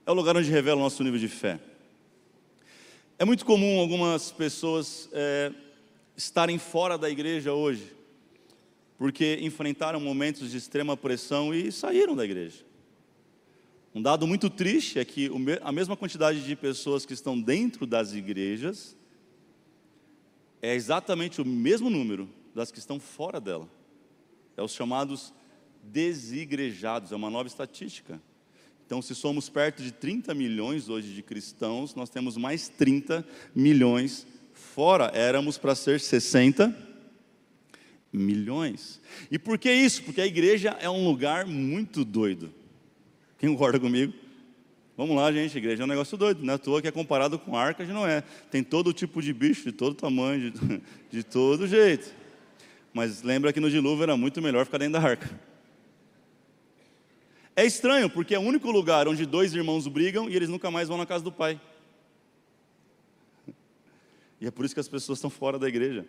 É 0.06 0.12
o 0.12 0.14
lugar 0.14 0.38
onde 0.38 0.50
revela 0.50 0.80
o 0.80 0.84
nosso 0.84 1.04
nível 1.04 1.20
de 1.20 1.28
fé. 1.28 1.60
É 3.20 3.26
muito 3.26 3.46
comum 3.46 3.78
algumas 3.78 4.32
pessoas 4.32 5.10
é, 5.12 5.52
estarem 6.16 6.58
fora 6.58 6.98
da 6.98 7.10
igreja 7.10 7.52
hoje, 7.52 7.94
porque 8.98 9.38
enfrentaram 9.42 10.00
momentos 10.00 10.50
de 10.50 10.56
extrema 10.56 10.96
pressão 10.96 11.54
e 11.54 11.74
saíram 11.74 12.16
da 12.16 12.24
igreja. 12.24 12.67
Um 13.94 14.02
dado 14.02 14.28
muito 14.28 14.50
triste 14.50 15.00
é 15.00 15.06
que 15.06 15.30
a 15.62 15.72
mesma 15.72 15.98
quantidade 15.98 16.44
de 16.44 16.56
pessoas 16.56 17.06
que 17.06 17.14
estão 17.14 17.40
dentro 17.40 17.86
das 17.88 18.14
igrejas 18.14 18.96
é 20.62 20.76
exatamente 20.76 21.42
o 21.42 21.46
mesmo 21.46 21.90
número 21.90 22.30
das 22.54 22.72
que 22.72 22.80
estão 22.80 23.00
fora 23.00 23.40
dela. 23.40 23.70
É 24.56 24.62
os 24.62 24.74
chamados 24.74 25.34
desigrejados, 25.84 27.12
é 27.12 27.16
uma 27.16 27.30
nova 27.30 27.48
estatística. 27.48 28.22
Então, 28.86 29.02
se 29.02 29.14
somos 29.14 29.50
perto 29.50 29.84
de 29.84 29.92
30 29.92 30.34
milhões 30.34 30.90
hoje 30.90 31.14
de 31.14 31.22
cristãos, 31.22 31.94
nós 31.94 32.10
temos 32.10 32.38
mais 32.38 32.70
30 32.70 33.26
milhões 33.54 34.26
fora. 34.54 35.12
Éramos 35.14 35.58
para 35.58 35.76
ser 35.76 36.00
60 36.00 36.74
milhões. 38.12 39.02
E 39.30 39.38
por 39.38 39.58
que 39.58 39.72
isso? 39.72 40.04
Porque 40.04 40.22
a 40.22 40.26
igreja 40.26 40.70
é 40.80 40.90
um 40.90 41.06
lugar 41.06 41.46
muito 41.46 42.06
doido. 42.06 42.54
Quem 43.38 43.50
concorda 43.50 43.80
comigo? 43.80 44.14
Vamos 44.98 45.16
lá, 45.16 45.32
gente, 45.32 45.56
igreja 45.56 45.84
é 45.84 45.86
um 45.86 45.88
negócio 45.88 46.18
doido, 46.18 46.44
não 46.44 46.54
é 46.54 46.56
à 46.56 46.58
toa 46.58 46.82
que 46.82 46.88
é 46.88 46.92
comparado 46.92 47.38
com 47.38 47.56
arca 47.56 47.86
de 47.86 47.94
Noé. 47.94 48.24
Tem 48.50 48.64
todo 48.64 48.92
tipo 48.92 49.22
de 49.22 49.32
bicho, 49.32 49.66
de 49.66 49.72
todo 49.72 49.94
tamanho, 49.94 50.50
de, 50.50 50.82
de 51.12 51.24
todo 51.24 51.68
jeito. 51.68 52.12
Mas 52.92 53.22
lembra 53.22 53.54
que 53.54 53.60
no 53.60 53.70
dilúvio 53.70 54.04
era 54.04 54.18
muito 54.18 54.42
melhor 54.42 54.66
ficar 54.66 54.80
dentro 54.80 55.00
da 55.00 55.08
arca. 55.08 55.40
É 57.56 57.64
estranho, 57.64 58.10
porque 58.10 58.34
é 58.34 58.40
o 58.40 58.42
único 58.42 58.72
lugar 58.72 59.08
onde 59.08 59.24
dois 59.24 59.54
irmãos 59.54 59.88
brigam 59.88 60.28
e 60.28 60.36
eles 60.36 60.50
nunca 60.50 60.72
mais 60.72 60.88
vão 60.88 60.98
na 60.98 61.06
casa 61.06 61.24
do 61.24 61.32
pai. 61.32 61.62
E 64.42 64.48
é 64.48 64.52
por 64.52 64.66
isso 64.66 64.74
que 64.74 64.80
as 64.80 64.88
pessoas 64.88 65.20
estão 65.20 65.30
fora 65.30 65.60
da 65.60 65.68
igreja. 65.68 66.06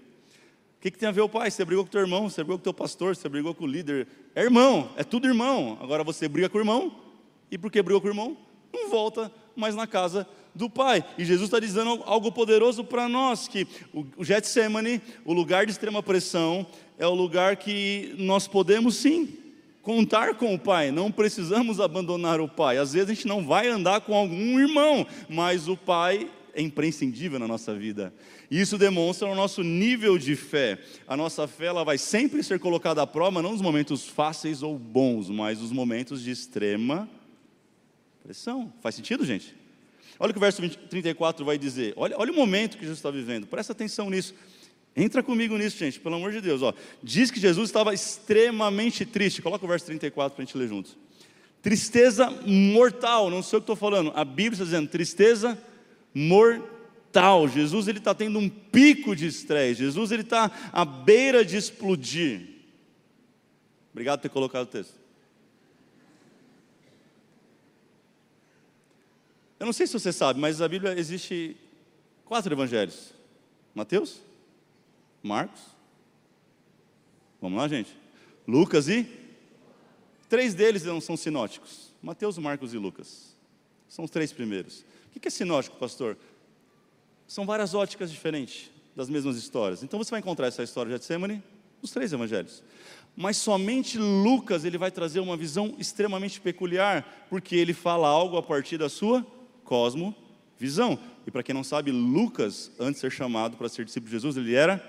O 0.79 0.81
que, 0.81 0.91
que, 0.91 0.99
tem 0.99 1.09
a 1.09 1.13
ver 1.13 1.23
o 1.23 1.29
pai? 1.29 1.51
Você 1.51 1.65
brigou 1.65 1.85
com 1.85 1.91
teu 1.91 2.01
irmão, 2.01 2.31
você 2.31 2.43
brigou 2.43 2.59
com 2.59 2.63
teu 2.63 2.75
pastor, 2.75 3.17
você 3.17 3.29
brigou 3.29 3.55
com 3.55 3.65
o 3.65 3.67
líder. 3.67 4.07
É 4.35 4.43
irmão, 4.43 4.93
é 4.97 5.05
tudo 5.05 5.27
irmão. 5.27 5.77
Agora 5.81 6.05
você 6.05 6.29
briga 6.29 6.49
com 6.49 6.57
o 6.57 6.61
irmão, 6.61 7.08
e 7.51 7.59
porque 7.59 7.83
brigou 7.83 8.01
com 8.01 8.09
o 8.09 8.11
irmão, 8.11 8.37
não 8.73 8.91
volta 8.91 9.33
mais 9.57 9.75
na 9.75 9.87
casa 9.87 10.27
do 10.55 10.69
Pai. 10.69 11.05
E 11.17 11.25
Jesus 11.25 11.49
está 11.49 11.61
dizendo 11.61 12.03
algo 12.05 12.33
poderoso 12.33 12.85
para 12.85 13.09
nós: 13.09 13.49
que 13.49 13.67
o 14.17 14.25
Getsemane, 14.25 15.01
o 15.25 15.33
lugar 15.33 15.65
de 15.65 15.73
extrema 15.73 16.03
pressão, 16.03 16.67
é 16.99 17.07
o 17.07 17.15
lugar 17.15 17.57
que 17.57 18.15
nós 18.19 18.47
podemos 18.49 18.97
sim 18.97 19.37
contar 19.83 20.35
com 20.35 20.55
o 20.55 20.59
Pai, 20.59 20.91
não 20.91 21.11
precisamos 21.11 21.81
abandonar 21.81 22.41
o 22.41 22.49
Pai. 22.49 22.77
Às 22.77 22.93
vezes 22.93 23.09
a 23.09 23.15
gente 23.15 23.27
não 23.27 23.47
vai 23.47 23.69
andar 23.69 24.03
com 24.03 24.15
algum 24.15 24.61
irmão, 24.61 25.07
mas 25.29 25.67
o 25.67 25.77
Pai 25.77 26.29
é 26.53 26.61
imprescindível 26.61 27.39
na 27.39 27.49
nossa 27.49 27.73
vida. 27.75 28.13
E 28.51 28.61
isso 28.61 28.77
demonstra 28.77 29.29
o 29.29 29.35
nosso 29.35 29.63
nível 29.63 30.19
de 30.19 30.35
fé. 30.35 30.79
A 31.07 31.17
nossa 31.17 31.47
fé 31.47 31.67
ela 31.67 31.85
vai 31.85 31.97
sempre 31.97 32.43
ser 32.43 32.59
colocada 32.59 33.01
à 33.01 33.07
prova, 33.07 33.41
não 33.41 33.53
nos 33.53 33.63
momentos 33.63 34.05
fáceis 34.07 34.63
ou 34.63 34.79
bons, 34.79 35.31
mas 35.31 35.61
nos 35.61 35.73
momentos 35.73 36.23
de 36.23 36.33
extrema 36.33 37.09
pressão. 38.23 38.73
Faz 38.81 38.95
sentido, 38.95 39.25
gente? 39.25 39.55
Olha 40.19 40.31
o 40.31 40.33
que 40.33 40.39
o 40.39 40.41
verso 40.41 40.61
20, 40.61 40.77
34 40.77 41.45
vai 41.45 41.57
dizer. 41.57 41.95
Olha, 41.97 42.17
olha 42.19 42.33
o 42.33 42.35
momento 42.35 42.77
que 42.77 42.83
Jesus 42.83 42.99
está 42.99 43.11
vivendo. 43.11 43.47
Presta 43.47 43.73
atenção 43.73 44.11
nisso. 44.11 44.35
Entra 44.97 45.23
comigo 45.23 45.57
nisso, 45.57 45.79
gente, 45.79 46.01
pelo 46.01 46.17
amor 46.17 46.33
de 46.33 46.41
Deus. 46.41 46.61
Ó. 46.61 46.75
Diz 47.03 47.31
que 47.31 47.39
Jesus 47.39 47.69
estava 47.69 47.95
extremamente 47.95 49.05
triste. 49.07 49.41
Coloca 49.41 49.65
o 49.65 49.69
verso 49.69 49.87
34 49.87 50.35
para 50.35 50.43
a 50.43 50.45
gente 50.45 50.59
ler 50.59 50.69
juntos. 50.69 50.97
Tristeza 51.63 52.31
mortal, 52.45 53.31
não 53.31 53.43
sei 53.43 53.59
o 53.59 53.61
que 53.61 53.65
estou 53.65 53.77
falando. 53.77 54.13
A 54.15 54.25
Bíblia 54.25 54.55
está 54.55 54.65
dizendo 54.65 54.89
tristeza 54.89 55.57
mortal. 56.13 57.47
Jesus 57.49 57.87
ele 57.87 57.99
está 57.99 58.15
tendo 58.15 58.41
um 58.41 58.49
pico 58.49 59.15
de 59.15 59.27
estresse. 59.27 59.81
Jesus 59.81 60.11
ele 60.11 60.23
está 60.23 60.51
à 60.73 60.85
beira 60.85 61.45
de 61.45 61.57
explodir. 61.57 62.43
Obrigado 63.93 64.19
por 64.19 64.23
ter 64.23 64.29
colocado 64.31 64.65
o 64.65 64.67
texto. 64.67 64.95
Eu 69.59 69.67
não 69.67 69.73
sei 69.73 69.87
se 69.87 69.93
você 69.93 70.13
sabe, 70.13 70.41
mas 70.41 70.59
na 70.59 70.69
Bíblia 70.69 70.99
existe 70.99 71.57
quatro 72.25 72.53
evangelhos: 72.53 73.13
Mateus, 73.75 74.21
Marcos, 75.23 75.61
vamos 77.41 77.59
lá, 77.59 77.69
gente, 77.69 77.97
Lucas 78.47 78.89
e 78.89 79.19
Três 80.29 80.55
deles 80.55 80.85
não 80.85 81.01
são 81.01 81.17
sinóticos: 81.17 81.93
Mateus, 82.03 82.39
Marcos 82.39 82.75
e 82.75 82.79
Lucas. 82.79 83.37
São 83.89 84.05
os 84.05 84.11
três 84.11 84.33
primeiros. 84.33 84.85
O 85.17 85.21
que 85.21 85.27
é 85.27 85.31
sinótico, 85.31 85.77
pastor? 85.79 86.17
São 87.27 87.47
várias 87.47 87.75
óticas 87.75 88.11
diferentes 88.11 88.71
das 88.95 89.09
mesmas 89.09 89.37
histórias. 89.37 89.83
Então 89.83 89.99
você 89.99 90.11
vai 90.11 90.21
encontrar 90.21 90.47
essa 90.47 90.63
história 90.63 90.91
de 90.91 90.97
Getsemane 90.97 91.43
nos 91.81 91.91
três 91.91 92.13
evangelhos. 92.13 92.63
Mas 93.17 93.37
somente 93.37 93.99
Lucas 93.99 94.65
ele 94.65 94.79
vai 94.79 94.91
trazer 94.91 95.21
uma 95.21 95.37
visão 95.37 95.75
extremamente 95.79 96.41
peculiar, 96.41 97.27
porque 97.29 97.57
ele 97.57 97.73
fala 97.73 98.07
algo 98.07 98.37
a 98.37 98.43
partir 98.43 98.77
da 98.77 98.89
sua 98.89 99.27
cosmovisão. 99.69 100.99
E 101.27 101.31
para 101.31 101.43
quem 101.43 101.55
não 101.55 101.63
sabe, 101.63 101.91
Lucas, 101.91 102.73
antes 102.79 102.95
de 102.95 103.01
ser 103.01 103.13
chamado 103.13 103.57
para 103.57 103.69
ser 103.69 103.85
discípulo 103.85 104.09
de 104.09 104.17
Jesus, 104.17 104.37
ele 104.37 104.55
era 104.55 104.83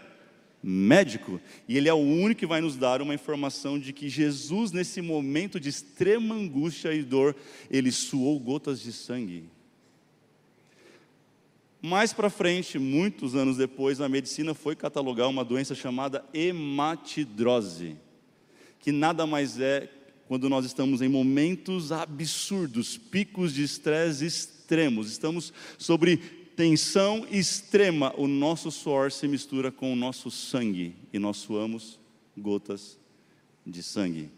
médico. 0.64 1.40
E 1.68 1.78
ele 1.78 1.90
é 1.90 1.94
o 1.94 1.98
único 1.98 2.40
que 2.40 2.46
vai 2.46 2.62
nos 2.62 2.78
dar 2.78 3.02
uma 3.02 3.14
informação 3.14 3.78
de 3.78 3.92
que 3.92 4.08
Jesus, 4.08 4.72
nesse 4.72 5.02
momento 5.02 5.60
de 5.60 5.70
extrema 5.70 6.36
angústia 6.36 6.94
e 6.94 7.04
dor, 7.04 7.36
ele 7.70 7.92
suou 7.92 8.40
gotas 8.40 8.80
de 8.80 8.94
sangue. 8.94 9.50
Mais 11.82 12.12
para 12.12 12.30
frente, 12.30 12.78
muitos 12.80 13.36
anos 13.36 13.58
depois, 13.58 14.02
a 14.02 14.10
medicina 14.10 14.54
foi 14.54 14.76
catalogar 14.76 15.30
uma 15.30 15.46
doença 15.46 15.76
chamada 15.76 16.26
hematidrose 16.34 17.96
que 18.80 18.92
nada 18.92 19.28
mais 19.28 19.60
é 19.60 19.90
quando 20.28 20.50
nós 20.50 20.66
estamos 20.66 21.02
em 21.02 21.10
momentos 21.10 21.92
absurdos, 21.92 22.98
picos 22.98 23.54
de 23.54 23.64
estresse 23.64 24.26
extremos, 24.70 25.10
estamos 25.10 25.52
sobre 25.80 26.18
tensão 26.56 27.26
extrema, 27.32 28.14
o 28.16 28.28
nosso 28.28 28.70
suor 28.70 29.12
se 29.12 29.28
mistura 29.28 29.72
com 29.72 29.92
o 29.92 29.96
nosso 29.96 30.30
sangue 30.30 30.94
e 31.12 31.18
nós 31.18 31.38
suamos 31.38 32.00
gotas 32.38 33.00
de 33.66 33.82
sangue. 33.82 34.30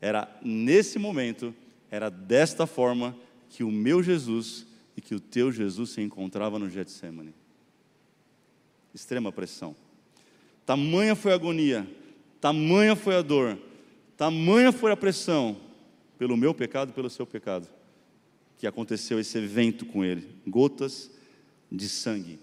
Era 0.00 0.28
nesse 0.42 0.98
momento, 0.98 1.54
era 1.90 2.10
desta 2.10 2.66
forma 2.66 3.16
que 3.50 3.62
o 3.62 3.70
meu 3.70 4.02
Jesus 4.02 4.66
e 4.96 5.00
que 5.00 5.14
o 5.14 5.20
teu 5.20 5.52
Jesus 5.52 5.90
se 5.90 6.00
encontrava 6.00 6.58
no 6.58 6.68
Getsemane. 6.68 7.32
Extrema 8.92 9.30
pressão. 9.30 9.76
Tamanha 10.66 11.14
foi 11.14 11.30
a 11.30 11.36
agonia, 11.36 11.88
tamanha 12.40 12.96
foi 12.96 13.14
a 13.14 13.22
dor, 13.22 13.56
Tamanha 14.16 14.72
foi 14.72 14.90
a 14.90 14.96
pressão 14.96 15.56
pelo 16.18 16.36
meu 16.36 16.52
pecado, 16.52 16.92
pelo 16.92 17.08
seu 17.08 17.24
pecado, 17.24 17.68
que 18.58 18.66
aconteceu 18.66 19.20
esse 19.20 19.38
evento 19.38 19.86
com 19.86 20.04
ele, 20.04 20.28
gotas 20.46 21.10
de 21.70 21.88
sangue. 21.88 22.38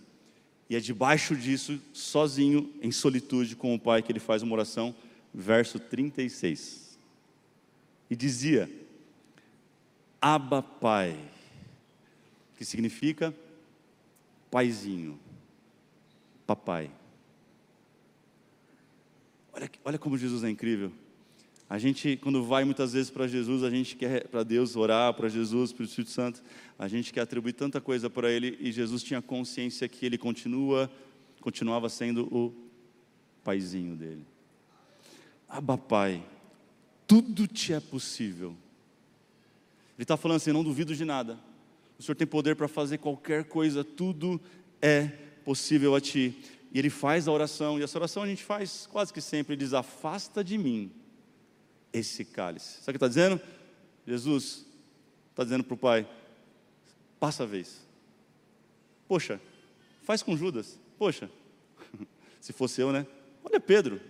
E 0.69 0.75
é 0.75 0.79
debaixo 0.79 1.35
disso, 1.35 1.79
sozinho, 1.93 2.73
em 2.81 2.91
solitude 2.91 3.55
com 3.55 3.75
o 3.75 3.79
Pai, 3.79 4.01
que 4.01 4.11
ele 4.11 4.19
faz 4.19 4.41
uma 4.41 4.53
oração, 4.53 4.95
verso 5.33 5.77
36. 5.77 6.97
E 8.09 8.15
dizia: 8.15 8.69
Abba 10.21 10.63
Pai, 10.63 11.19
que 12.57 12.65
significa 12.65 13.35
paizinho, 14.49 15.19
papai. 16.47 16.89
Olha, 19.51 19.69
olha 19.83 19.99
como 19.99 20.17
Jesus 20.17 20.43
é 20.43 20.49
incrível. 20.49 20.91
A 21.67 21.79
gente, 21.79 22.17
quando 22.17 22.43
vai 22.43 22.63
muitas 22.63 22.93
vezes 22.93 23.09
para 23.09 23.27
Jesus, 23.27 23.63
a 23.63 23.71
gente 23.71 23.95
quer 23.95 24.27
para 24.27 24.43
Deus 24.43 24.75
orar, 24.75 25.13
para 25.15 25.27
Jesus, 25.27 25.73
para 25.73 25.81
o 25.81 25.85
Espírito 25.85 26.11
Santo, 26.11 26.43
a 26.77 26.87
gente 26.87 27.11
quer 27.11 27.21
atribuir 27.21 27.53
tanta 27.53 27.81
coisa 27.81 28.07
para 28.07 28.29
Ele 28.31 28.55
e 28.59 28.71
Jesus 28.71 29.01
tinha 29.01 29.21
consciência 29.21 29.87
que 29.87 30.05
Ele 30.05 30.17
continua, 30.17 30.91
continuava 31.41 31.89
sendo 31.89 32.25
o 32.25 32.53
paizinho 33.43 33.95
dele. 33.95 34.23
Abba 35.49 35.75
Pai, 35.75 36.23
tudo 37.07 37.47
te 37.47 37.73
é 37.73 37.79
possível. 37.79 38.49
Ele 39.97 40.03
está 40.03 40.15
falando 40.15 40.37
assim: 40.37 40.51
não 40.51 40.63
duvido 40.63 40.95
de 40.95 41.03
nada. 41.03 41.39
O 41.97 42.03
Senhor 42.03 42.15
tem 42.15 42.27
poder 42.27 42.55
para 42.55 42.67
fazer 42.67 42.99
qualquer 42.99 43.45
coisa, 43.45 43.83
tudo 43.83 44.39
é 44.79 45.07
possível 45.43 45.95
a 45.95 46.01
Ti. 46.01 46.37
E 46.71 46.77
Ele 46.77 46.91
faz 46.91 47.27
a 47.27 47.31
oração, 47.31 47.79
e 47.79 47.83
essa 47.83 47.97
oração 47.97 48.21
a 48.21 48.27
gente 48.27 48.43
faz 48.43 48.87
quase 48.91 49.11
que 49.11 49.21
sempre, 49.21 49.53
Ele 49.53 49.63
diz: 49.63 49.73
Afasta 49.73 50.43
de 50.43 50.59
mim 50.59 50.91
esse 51.95 52.25
cálice. 52.25 52.81
Sabe 52.81 52.81
o 52.81 52.99
que 52.99 53.05
está 53.05 53.07
dizendo? 53.07 53.41
Jesus 54.05 54.65
está 55.29 55.43
dizendo 55.43 55.63
para 55.63 55.73
o 55.73 55.77
Pai: 55.77 56.07
passa 57.19 57.43
a 57.43 57.45
vez. 57.45 57.81
Poxa, 59.07 59.39
faz 60.03 60.21
com 60.21 60.35
Judas. 60.35 60.79
Poxa, 60.97 61.29
se 62.41 62.51
fosse 62.51 62.81
eu, 62.81 62.91
né? 62.91 63.07
Olha 63.43 63.59
Pedro. 63.59 64.01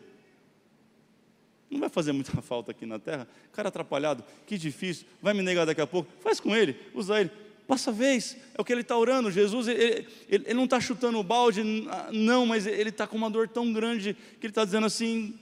Não 1.69 1.79
vai 1.79 1.89
fazer 1.89 2.11
muita 2.11 2.31
falta 2.41 2.71
aqui 2.71 2.85
na 2.85 2.97
terra. 2.97 3.27
Cara 3.51 3.69
atrapalhado, 3.69 4.23
que 4.47 4.57
difícil. 4.57 5.05
Vai 5.21 5.33
me 5.33 5.41
negar 5.41 5.65
daqui 5.65 5.81
a 5.81 5.87
pouco. 5.87 6.11
Faz 6.21 6.39
com 6.39 6.55
ele, 6.55 6.75
usa 6.93 7.19
ele. 7.21 7.31
Passa 7.67 7.89
a 7.89 7.93
vez, 7.93 8.37
é 8.53 8.61
o 8.61 8.63
que 8.63 8.71
ele 8.71 8.81
está 8.81 8.95
orando. 8.95 9.31
Jesus, 9.31 9.67
ele, 9.67 10.07
ele, 10.29 10.45
ele 10.45 10.53
não 10.53 10.65
está 10.65 10.79
chutando 10.79 11.17
o 11.17 11.23
balde, 11.23 11.63
não, 12.11 12.45
mas 12.45 12.67
ele 12.67 12.89
está 12.89 13.07
com 13.07 13.17
uma 13.17 13.29
dor 13.29 13.47
tão 13.47 13.73
grande 13.73 14.13
que 14.39 14.45
ele 14.45 14.51
está 14.51 14.63
dizendo 14.63 14.85
assim: 14.85 15.33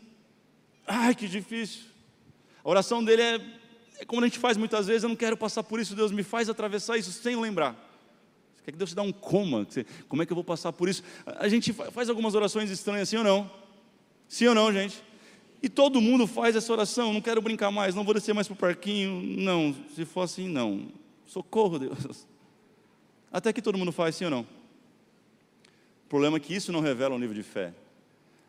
ai, 0.87 1.13
que 1.13 1.27
difícil. 1.27 1.92
A 2.63 2.69
oração 2.69 3.03
dele 3.03 3.21
é, 3.21 3.41
é 3.99 4.05
como 4.05 4.21
a 4.21 4.27
gente 4.27 4.39
faz 4.39 4.57
muitas 4.57 4.87
vezes: 4.87 5.03
eu 5.03 5.09
não 5.09 5.15
quero 5.15 5.35
passar 5.35 5.63
por 5.63 5.79
isso, 5.79 5.95
Deus 5.95 6.11
me 6.11 6.23
faz 6.23 6.49
atravessar 6.49 6.97
isso 6.97 7.11
sem 7.11 7.35
lembrar. 7.35 7.75
Quer 8.63 8.71
que 8.71 8.77
Deus 8.77 8.91
te 8.91 8.95
dê 8.95 9.01
um 9.01 9.11
coma? 9.11 9.67
Como 10.07 10.23
é 10.23 10.25
que 10.25 10.31
eu 10.31 10.35
vou 10.35 10.43
passar 10.43 10.71
por 10.71 10.87
isso? 10.87 11.03
A 11.25 11.49
gente 11.49 11.73
faz 11.73 12.09
algumas 12.09 12.33
orações 12.33 12.69
estranhas, 12.69 13.09
sim 13.09 13.17
ou 13.17 13.23
não? 13.23 13.51
Sim 14.27 14.47
ou 14.47 14.55
não, 14.55 14.71
gente? 14.71 15.03
E 15.61 15.67
todo 15.67 15.99
mundo 15.99 16.25
faz 16.25 16.55
essa 16.55 16.71
oração. 16.71 17.13
Não 17.13 17.21
quero 17.21 17.41
brincar 17.41 17.71
mais, 17.71 17.93
não 17.93 18.03
vou 18.03 18.13
descer 18.13 18.33
mais 18.33 18.47
para 18.47 18.53
o 18.53 18.57
parquinho. 18.57 19.21
Não, 19.21 19.75
se 19.93 20.05
for 20.05 20.21
assim, 20.21 20.47
não. 20.47 20.87
Socorro, 21.25 21.77
Deus. 21.77 22.25
Até 23.31 23.51
que 23.51 23.61
todo 23.61 23.77
mundo 23.77 23.91
faz, 23.91 24.15
sim 24.15 24.25
ou 24.25 24.31
não? 24.31 24.41
O 24.41 26.09
problema 26.09 26.37
é 26.37 26.39
que 26.39 26.53
isso 26.53 26.71
não 26.71 26.79
revela 26.79 27.15
o 27.15 27.19
nível 27.19 27.35
de 27.35 27.43
fé. 27.43 27.73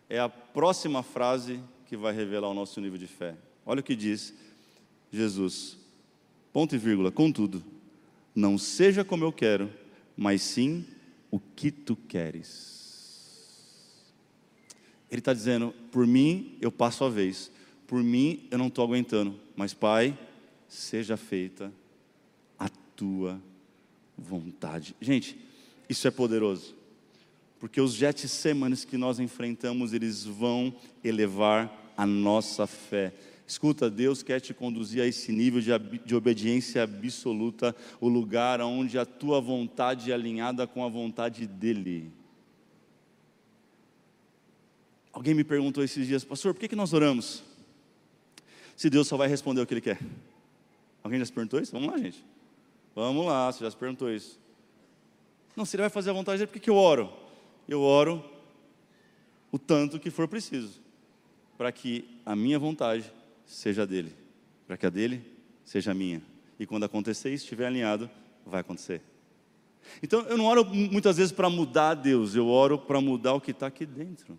É 0.08 0.18
a 0.18 0.28
próxima 0.28 1.02
frase 1.02 1.60
que 1.86 1.96
vai 1.96 2.12
revelar 2.12 2.48
o 2.48 2.54
nosso 2.54 2.80
nível 2.80 2.98
de 2.98 3.06
fé. 3.06 3.34
Olha 3.66 3.80
o 3.80 3.84
que 3.84 3.96
diz 3.96 4.34
Jesus. 5.12 5.76
Ponto 6.52 6.74
e 6.74 6.78
vírgula. 6.78 7.10
Contudo, 7.10 7.64
não 8.34 8.58
seja 8.58 9.04
como 9.04 9.24
eu 9.24 9.32
quero, 9.32 9.70
mas 10.16 10.42
sim 10.42 10.84
o 11.30 11.40
que 11.40 11.70
tu 11.70 11.96
queres. 11.96 12.74
Ele 15.10 15.20
está 15.20 15.32
dizendo: 15.32 15.74
por 15.90 16.06
mim 16.06 16.56
eu 16.60 16.70
passo 16.72 17.04
a 17.04 17.08
vez, 17.08 17.50
por 17.86 18.02
mim 18.02 18.46
eu 18.50 18.58
não 18.58 18.68
estou 18.68 18.84
aguentando, 18.84 19.38
mas 19.56 19.72
Pai, 19.72 20.16
seja 20.68 21.16
feita 21.16 21.72
a 22.58 22.68
tua 22.96 23.40
vontade. 24.16 24.94
Gente, 25.00 25.36
isso 25.88 26.06
é 26.08 26.10
poderoso, 26.10 26.74
porque 27.60 27.80
os 27.80 27.94
Getsêmanes 27.94 28.84
que 28.84 28.96
nós 28.96 29.18
enfrentamos, 29.18 29.92
eles 29.92 30.24
vão 30.24 30.74
elevar 31.02 31.92
a 31.96 32.06
nossa 32.06 32.66
fé. 32.66 33.12
Escuta, 33.46 33.90
Deus 33.90 34.22
quer 34.22 34.40
te 34.40 34.54
conduzir 34.54 35.02
a 35.02 35.06
esse 35.06 35.30
nível 35.30 35.60
de, 35.60 35.98
de 35.98 36.14
obediência 36.14 36.82
absoluta, 36.82 37.76
o 38.00 38.08
lugar 38.08 38.60
onde 38.62 38.98
a 38.98 39.04
tua 39.04 39.40
vontade 39.40 40.10
é 40.10 40.14
alinhada 40.14 40.66
com 40.66 40.84
a 40.84 40.88
vontade 40.88 41.46
dEle. 41.46 42.10
Alguém 45.12 45.34
me 45.34 45.44
perguntou 45.44 45.84
esses 45.84 46.06
dias, 46.06 46.24
pastor, 46.24 46.54
por 46.54 46.60
que, 46.60 46.68
que 46.68 46.76
nós 46.76 46.92
oramos? 46.92 47.42
Se 48.74 48.88
Deus 48.88 49.06
só 49.06 49.16
vai 49.16 49.28
responder 49.28 49.60
o 49.60 49.66
que 49.66 49.74
Ele 49.74 49.80
quer. 49.80 50.00
Alguém 51.02 51.20
já 51.20 51.26
se 51.26 51.32
perguntou 51.32 51.60
isso? 51.60 51.70
Vamos 51.70 51.90
lá, 51.90 51.98
gente. 51.98 52.24
Vamos 52.94 53.26
lá, 53.26 53.52
você 53.52 53.62
já 53.62 53.70
se 53.70 53.76
perguntou 53.76 54.10
isso. 54.10 54.40
Não, 55.54 55.66
se 55.66 55.76
Ele 55.76 55.82
vai 55.82 55.90
fazer 55.90 56.10
a 56.10 56.14
vontade 56.14 56.38
dele, 56.38 56.46
por 56.46 56.54
que, 56.54 56.60
que 56.60 56.70
eu 56.70 56.76
oro? 56.76 57.12
Eu 57.68 57.82
oro 57.82 58.24
o 59.52 59.58
tanto 59.58 60.00
que 60.00 60.10
for 60.10 60.26
preciso, 60.26 60.80
para 61.56 61.70
que 61.70 62.08
a 62.26 62.34
minha 62.34 62.58
vontade 62.58 63.12
seja 63.46 63.86
dele, 63.86 64.12
para 64.66 64.76
que 64.76 64.86
a 64.86 64.90
dele 64.90 65.24
seja 65.64 65.90
a 65.90 65.94
minha. 65.94 66.22
E 66.58 66.66
quando 66.66 66.84
acontecer 66.84 67.32
isso, 67.32 67.44
estiver 67.44 67.66
alinhado, 67.66 68.10
vai 68.46 68.60
acontecer. 68.60 69.02
Então 70.02 70.22
eu 70.22 70.36
não 70.36 70.46
oro 70.46 70.64
muitas 70.64 71.16
vezes 71.16 71.32
para 71.32 71.50
mudar 71.50 71.94
Deus, 71.94 72.34
eu 72.34 72.48
oro 72.48 72.78
para 72.78 73.00
mudar 73.00 73.34
o 73.34 73.40
que 73.40 73.50
está 73.50 73.66
aqui 73.66 73.84
dentro. 73.84 74.38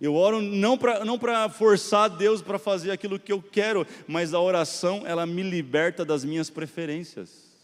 Eu 0.00 0.14
oro 0.14 0.42
não 0.42 0.76
para 0.76 1.04
não 1.04 1.18
forçar 1.50 2.10
Deus 2.10 2.42
para 2.42 2.58
fazer 2.58 2.90
aquilo 2.90 3.18
que 3.18 3.32
eu 3.32 3.40
quero, 3.40 3.86
mas 4.06 4.34
a 4.34 4.40
oração 4.40 5.02
ela 5.06 5.24
me 5.24 5.42
liberta 5.42 6.04
das 6.04 6.24
minhas 6.24 6.50
preferências. 6.50 7.54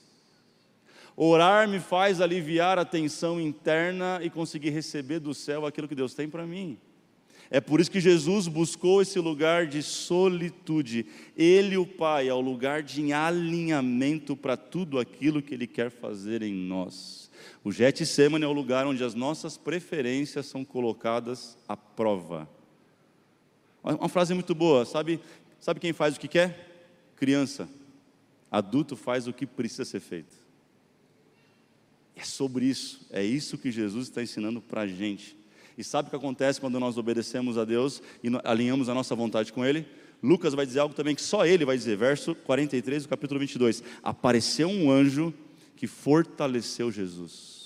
Orar 1.16 1.68
me 1.68 1.80
faz 1.80 2.20
aliviar 2.20 2.78
a 2.78 2.84
tensão 2.84 3.40
interna 3.40 4.20
e 4.22 4.30
conseguir 4.30 4.70
receber 4.70 5.18
do 5.18 5.34
céu 5.34 5.66
aquilo 5.66 5.88
que 5.88 5.94
Deus 5.94 6.14
tem 6.14 6.28
para 6.28 6.46
mim. 6.46 6.78
É 7.50 7.60
por 7.60 7.80
isso 7.80 7.90
que 7.90 8.00
Jesus 8.00 8.46
buscou 8.46 9.02
esse 9.02 9.18
lugar 9.18 9.66
de 9.66 9.82
solitude. 9.82 11.04
Ele, 11.36 11.76
o 11.76 11.84
Pai, 11.84 12.28
é 12.28 12.34
o 12.34 12.40
lugar 12.40 12.80
de 12.80 13.12
alinhamento 13.12 14.36
para 14.36 14.56
tudo 14.56 15.00
aquilo 15.00 15.42
que 15.42 15.52
Ele 15.52 15.66
quer 15.66 15.90
fazer 15.90 16.42
em 16.42 16.54
nós. 16.54 17.28
O 17.64 17.72
Getsemane 17.72 18.44
é 18.44 18.48
o 18.48 18.52
lugar 18.52 18.86
onde 18.86 19.02
as 19.02 19.14
nossas 19.14 19.56
preferências 19.56 20.46
são 20.46 20.64
colocadas 20.64 21.58
à 21.66 21.76
prova. 21.76 22.48
Uma 23.82 24.08
frase 24.08 24.32
muito 24.32 24.54
boa, 24.54 24.84
sabe? 24.84 25.20
Sabe 25.58 25.80
quem 25.80 25.92
faz 25.92 26.16
o 26.16 26.20
que 26.20 26.28
quer? 26.28 26.86
Criança. 27.16 27.68
Adulto 28.48 28.94
faz 28.94 29.26
o 29.26 29.32
que 29.32 29.44
precisa 29.44 29.84
ser 29.84 30.00
feito. 30.00 30.34
É 32.14 32.22
sobre 32.22 32.66
isso, 32.66 33.06
é 33.10 33.24
isso 33.24 33.58
que 33.58 33.72
Jesus 33.72 34.08
está 34.08 34.22
ensinando 34.22 34.60
para 34.60 34.82
a 34.82 34.86
gente. 34.86 35.39
E 35.80 35.84
sabe 35.84 36.08
o 36.08 36.10
que 36.10 36.16
acontece 36.16 36.60
quando 36.60 36.78
nós 36.78 36.98
obedecemos 36.98 37.56
a 37.56 37.64
Deus 37.64 38.02
e 38.22 38.28
alinhamos 38.44 38.90
a 38.90 38.94
nossa 38.94 39.14
vontade 39.14 39.50
com 39.50 39.64
Ele? 39.64 39.86
Lucas 40.22 40.52
vai 40.52 40.66
dizer 40.66 40.80
algo 40.80 40.94
também 40.94 41.14
que 41.14 41.22
só 41.22 41.46
ele 41.46 41.64
vai 41.64 41.74
dizer, 41.74 41.96
verso 41.96 42.34
43 42.34 43.04
do 43.04 43.08
capítulo 43.08 43.40
22. 43.40 43.82
Apareceu 44.02 44.68
um 44.68 44.90
anjo 44.90 45.32
que 45.76 45.86
fortaleceu 45.86 46.92
Jesus. 46.92 47.59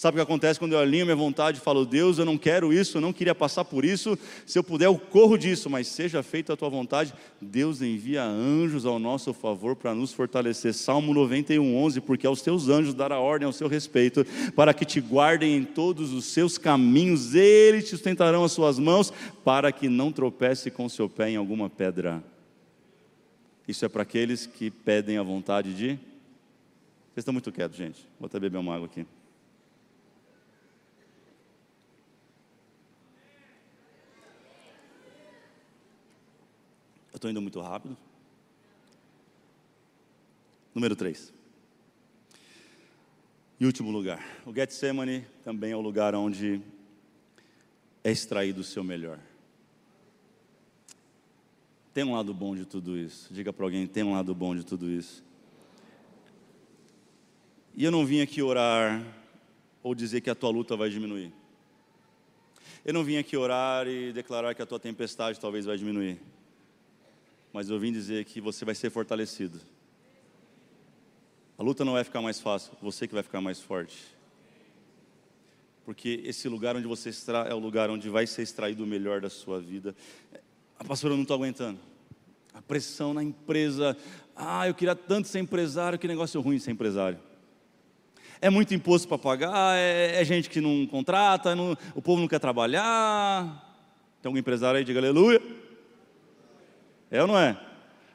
Sabe 0.00 0.14
o 0.14 0.16
que 0.16 0.22
acontece 0.22 0.58
quando 0.58 0.72
eu 0.72 0.78
alinho 0.78 1.04
minha 1.04 1.14
vontade 1.14 1.58
e 1.58 1.60
falo, 1.60 1.84
Deus, 1.84 2.16
eu 2.16 2.24
não 2.24 2.38
quero 2.38 2.72
isso, 2.72 2.96
eu 2.96 3.02
não 3.02 3.12
queria 3.12 3.34
passar 3.34 3.66
por 3.66 3.84
isso, 3.84 4.18
se 4.46 4.58
eu 4.58 4.64
puder, 4.64 4.86
eu 4.86 4.96
corro 4.96 5.36
disso, 5.36 5.68
mas 5.68 5.88
seja 5.88 6.22
feita 6.22 6.54
a 6.54 6.56
tua 6.56 6.70
vontade. 6.70 7.12
Deus 7.38 7.82
envia 7.82 8.24
anjos 8.24 8.86
ao 8.86 8.98
nosso 8.98 9.34
favor 9.34 9.76
para 9.76 9.94
nos 9.94 10.10
fortalecer. 10.10 10.72
Salmo 10.72 11.12
91, 11.12 11.76
11, 11.76 12.00
porque 12.00 12.26
aos 12.26 12.40
teus 12.40 12.70
anjos 12.70 12.94
dará 12.94 13.18
ordem 13.18 13.44
ao 13.44 13.52
seu 13.52 13.68
respeito, 13.68 14.24
para 14.56 14.72
que 14.72 14.86
te 14.86 15.02
guardem 15.02 15.54
em 15.54 15.64
todos 15.64 16.14
os 16.14 16.24
seus 16.24 16.56
caminhos, 16.56 17.34
eles 17.34 17.84
te 17.84 17.90
sustentarão 17.90 18.42
as 18.42 18.52
suas 18.52 18.78
mãos, 18.78 19.12
para 19.44 19.70
que 19.70 19.86
não 19.86 20.10
tropece 20.10 20.70
com 20.70 20.88
seu 20.88 21.10
pé 21.10 21.28
em 21.28 21.36
alguma 21.36 21.68
pedra. 21.68 22.24
Isso 23.68 23.84
é 23.84 23.88
para 23.90 24.04
aqueles 24.04 24.46
que 24.46 24.70
pedem 24.70 25.18
a 25.18 25.22
vontade 25.22 25.74
de. 25.74 25.88
Vocês 25.88 27.18
estão 27.18 27.34
muito 27.34 27.52
quietos, 27.52 27.76
gente. 27.76 28.00
Vou 28.18 28.28
até 28.28 28.40
beber 28.40 28.56
uma 28.56 28.74
água 28.74 28.86
aqui. 28.86 29.04
Estou 37.20 37.30
indo 37.30 37.42
muito 37.42 37.60
rápido. 37.60 37.94
Número 40.74 40.96
3. 40.96 41.34
E 43.60 43.66
último 43.66 43.90
lugar. 43.90 44.24
O 44.46 44.54
Getsemane 44.54 45.26
também 45.44 45.72
é 45.72 45.76
o 45.76 45.82
lugar 45.82 46.14
onde 46.14 46.62
é 48.02 48.10
extraído 48.10 48.62
o 48.62 48.64
seu 48.64 48.82
melhor. 48.82 49.18
Tem 51.92 52.04
um 52.04 52.14
lado 52.14 52.32
bom 52.32 52.56
de 52.56 52.64
tudo 52.64 52.96
isso. 52.96 53.28
Diga 53.34 53.52
para 53.52 53.66
alguém: 53.66 53.86
tem 53.86 54.02
um 54.02 54.12
lado 54.12 54.34
bom 54.34 54.56
de 54.56 54.64
tudo 54.64 54.90
isso. 54.90 55.22
E 57.74 57.84
eu 57.84 57.90
não 57.90 58.06
vim 58.06 58.22
aqui 58.22 58.40
orar 58.40 59.04
ou 59.82 59.94
dizer 59.94 60.22
que 60.22 60.30
a 60.30 60.34
tua 60.34 60.48
luta 60.48 60.74
vai 60.74 60.88
diminuir. 60.88 61.34
Eu 62.82 62.94
não 62.94 63.04
vim 63.04 63.18
aqui 63.18 63.36
orar 63.36 63.86
e 63.86 64.10
declarar 64.10 64.54
que 64.54 64.62
a 64.62 64.66
tua 64.66 64.80
tempestade 64.80 65.38
talvez 65.38 65.66
vai 65.66 65.76
diminuir 65.76 66.18
mas 67.52 67.68
eu 67.68 67.78
vim 67.78 67.92
dizer 67.92 68.24
que 68.24 68.40
você 68.40 68.64
vai 68.64 68.74
ser 68.74 68.90
fortalecido. 68.90 69.60
A 71.58 71.62
luta 71.62 71.84
não 71.84 71.92
vai 71.92 72.04
ficar 72.04 72.22
mais 72.22 72.40
fácil, 72.40 72.72
você 72.80 73.06
que 73.06 73.14
vai 73.14 73.22
ficar 73.22 73.40
mais 73.40 73.60
forte. 73.60 73.98
Porque 75.84 76.22
esse 76.24 76.48
lugar 76.48 76.76
onde 76.76 76.86
você 76.86 77.10
está 77.10 77.46
é 77.48 77.54
o 77.54 77.58
lugar 77.58 77.90
onde 77.90 78.08
vai 78.08 78.26
ser 78.26 78.42
extraído 78.42 78.84
o 78.84 78.86
melhor 78.86 79.20
da 79.20 79.28
sua 79.28 79.60
vida. 79.60 79.94
A 80.78 80.84
pastora, 80.84 81.12
eu 81.12 81.16
não 81.16 81.22
estou 81.22 81.34
aguentando. 81.34 81.78
A 82.54 82.62
pressão 82.62 83.12
na 83.12 83.22
empresa. 83.22 83.96
Ah, 84.34 84.68
eu 84.68 84.74
queria 84.74 84.94
tanto 84.94 85.28
ser 85.28 85.40
empresário, 85.40 85.98
que 85.98 86.06
negócio 86.06 86.40
ruim 86.40 86.58
ser 86.58 86.70
empresário. 86.70 87.18
É 88.40 88.48
muito 88.48 88.72
imposto 88.72 89.06
para 89.06 89.18
pagar, 89.18 89.76
é, 89.76 90.18
é, 90.18 90.24
gente 90.24 90.48
que 90.48 90.62
não 90.62 90.86
contrata, 90.86 91.54
não, 91.54 91.76
o 91.94 92.00
povo 92.00 92.22
não 92.22 92.28
quer 92.28 92.38
trabalhar. 92.38 93.68
Tem 94.22 94.30
algum 94.30 94.38
empresário 94.38 94.78
aí? 94.78 94.84
Diga 94.84 94.98
aleluia. 94.98 95.42
É 97.10 97.20
ou 97.20 97.28
não 97.28 97.38
é? 97.38 97.58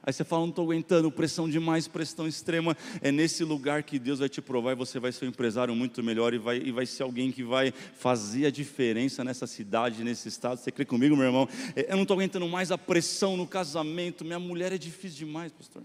Aí 0.07 0.13
você 0.13 0.23
fala, 0.23 0.43
não 0.43 0.49
estou 0.49 0.65
aguentando, 0.65 1.11
pressão 1.11 1.49
demais, 1.49 1.87
pressão 1.87 2.27
extrema. 2.27 2.77
É 3.01 3.11
nesse 3.11 3.43
lugar 3.43 3.81
que 3.81 3.97
Deus 3.97 4.19
vai 4.19 4.29
te 4.29 4.39
provar 4.39 4.73
e 4.73 4.75
você 4.75 4.99
vai 4.99 5.11
ser 5.11 5.25
um 5.25 5.29
empresário 5.29 5.75
muito 5.75 6.03
melhor 6.03 6.31
e 6.31 6.37
vai, 6.37 6.57
e 6.57 6.71
vai 6.71 6.85
ser 6.85 7.01
alguém 7.01 7.31
que 7.31 7.43
vai 7.43 7.71
fazer 7.71 8.45
a 8.45 8.51
diferença 8.51 9.23
nessa 9.23 9.47
cidade, 9.47 10.03
nesse 10.03 10.27
estado. 10.27 10.59
Você 10.59 10.71
crê 10.71 10.85
comigo, 10.85 11.15
meu 11.15 11.25
irmão? 11.25 11.49
É, 11.75 11.91
eu 11.91 11.95
não 11.95 12.03
estou 12.03 12.13
aguentando 12.13 12.47
mais 12.47 12.71
a 12.71 12.77
pressão 12.77 13.35
no 13.35 13.47
casamento. 13.47 14.23
Minha 14.23 14.37
mulher 14.37 14.71
é 14.71 14.77
difícil 14.77 15.25
demais, 15.25 15.51
pastor. 15.51 15.81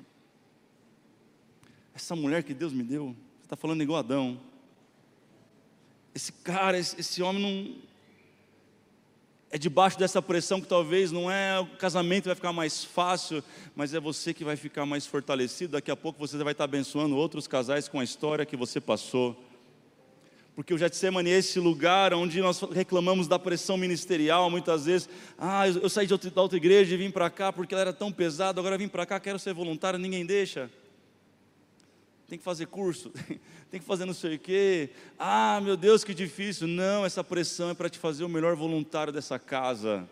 Essa 1.94 2.14
mulher 2.14 2.42
que 2.42 2.52
Deus 2.52 2.74
me 2.74 2.82
deu, 2.82 3.16
você 3.38 3.44
está 3.44 3.56
falando 3.56 3.82
igual 3.82 4.00
Adão. 4.00 4.38
Esse 6.14 6.30
cara, 6.30 6.78
esse, 6.78 7.00
esse 7.00 7.22
homem 7.22 7.42
não 7.42 7.89
é 9.50 9.58
debaixo 9.58 9.98
dessa 9.98 10.22
pressão 10.22 10.60
que 10.60 10.68
talvez 10.68 11.10
não 11.10 11.30
é 11.30 11.58
o 11.58 11.66
casamento 11.66 12.26
vai 12.26 12.36
ficar 12.36 12.52
mais 12.52 12.84
fácil, 12.84 13.42
mas 13.74 13.92
é 13.92 13.98
você 13.98 14.32
que 14.32 14.44
vai 14.44 14.54
ficar 14.56 14.86
mais 14.86 15.06
fortalecido. 15.06 15.72
Daqui 15.72 15.90
a 15.90 15.96
pouco 15.96 16.20
você 16.20 16.38
vai 16.38 16.52
estar 16.52 16.64
abençoando 16.64 17.16
outros 17.16 17.48
casais 17.48 17.88
com 17.88 17.98
a 17.98 18.04
história 18.04 18.46
que 18.46 18.56
você 18.56 18.80
passou. 18.80 19.36
Porque 20.54 20.72
o 20.72 20.78
Getsemane 20.78 21.30
é 21.30 21.38
esse 21.38 21.58
lugar 21.58 22.14
onde 22.14 22.40
nós 22.40 22.60
reclamamos 22.60 23.26
da 23.26 23.38
pressão 23.38 23.76
ministerial, 23.76 24.48
muitas 24.50 24.84
vezes. 24.84 25.08
Ah, 25.36 25.66
eu 25.66 25.88
saí 25.88 26.06
de 26.06 26.12
outra, 26.12 26.30
da 26.30 26.42
outra 26.42 26.56
igreja 26.56 26.94
e 26.94 26.98
vim 26.98 27.10
para 27.10 27.28
cá 27.28 27.52
porque 27.52 27.74
ela 27.74 27.80
era 27.80 27.92
tão 27.92 28.12
pesada, 28.12 28.60
agora 28.60 28.78
vim 28.78 28.88
para 28.88 29.04
cá, 29.04 29.18
quero 29.18 29.38
ser 29.38 29.52
voluntário, 29.52 29.98
ninguém 29.98 30.24
deixa 30.24 30.70
tem 32.30 32.38
que 32.38 32.44
fazer 32.44 32.66
curso, 32.66 33.10
tem 33.72 33.80
que 33.80 33.86
fazer 33.86 34.04
não 34.04 34.14
sei 34.14 34.36
o 34.36 34.38
quê. 34.38 34.90
Ah, 35.18 35.60
meu 35.64 35.76
Deus, 35.76 36.04
que 36.04 36.14
difícil. 36.14 36.68
Não, 36.68 37.04
essa 37.04 37.24
pressão 37.24 37.70
é 37.70 37.74
para 37.74 37.90
te 37.90 37.98
fazer 37.98 38.22
o 38.22 38.28
melhor 38.28 38.54
voluntário 38.54 39.12
dessa 39.12 39.36
casa. 39.36 40.08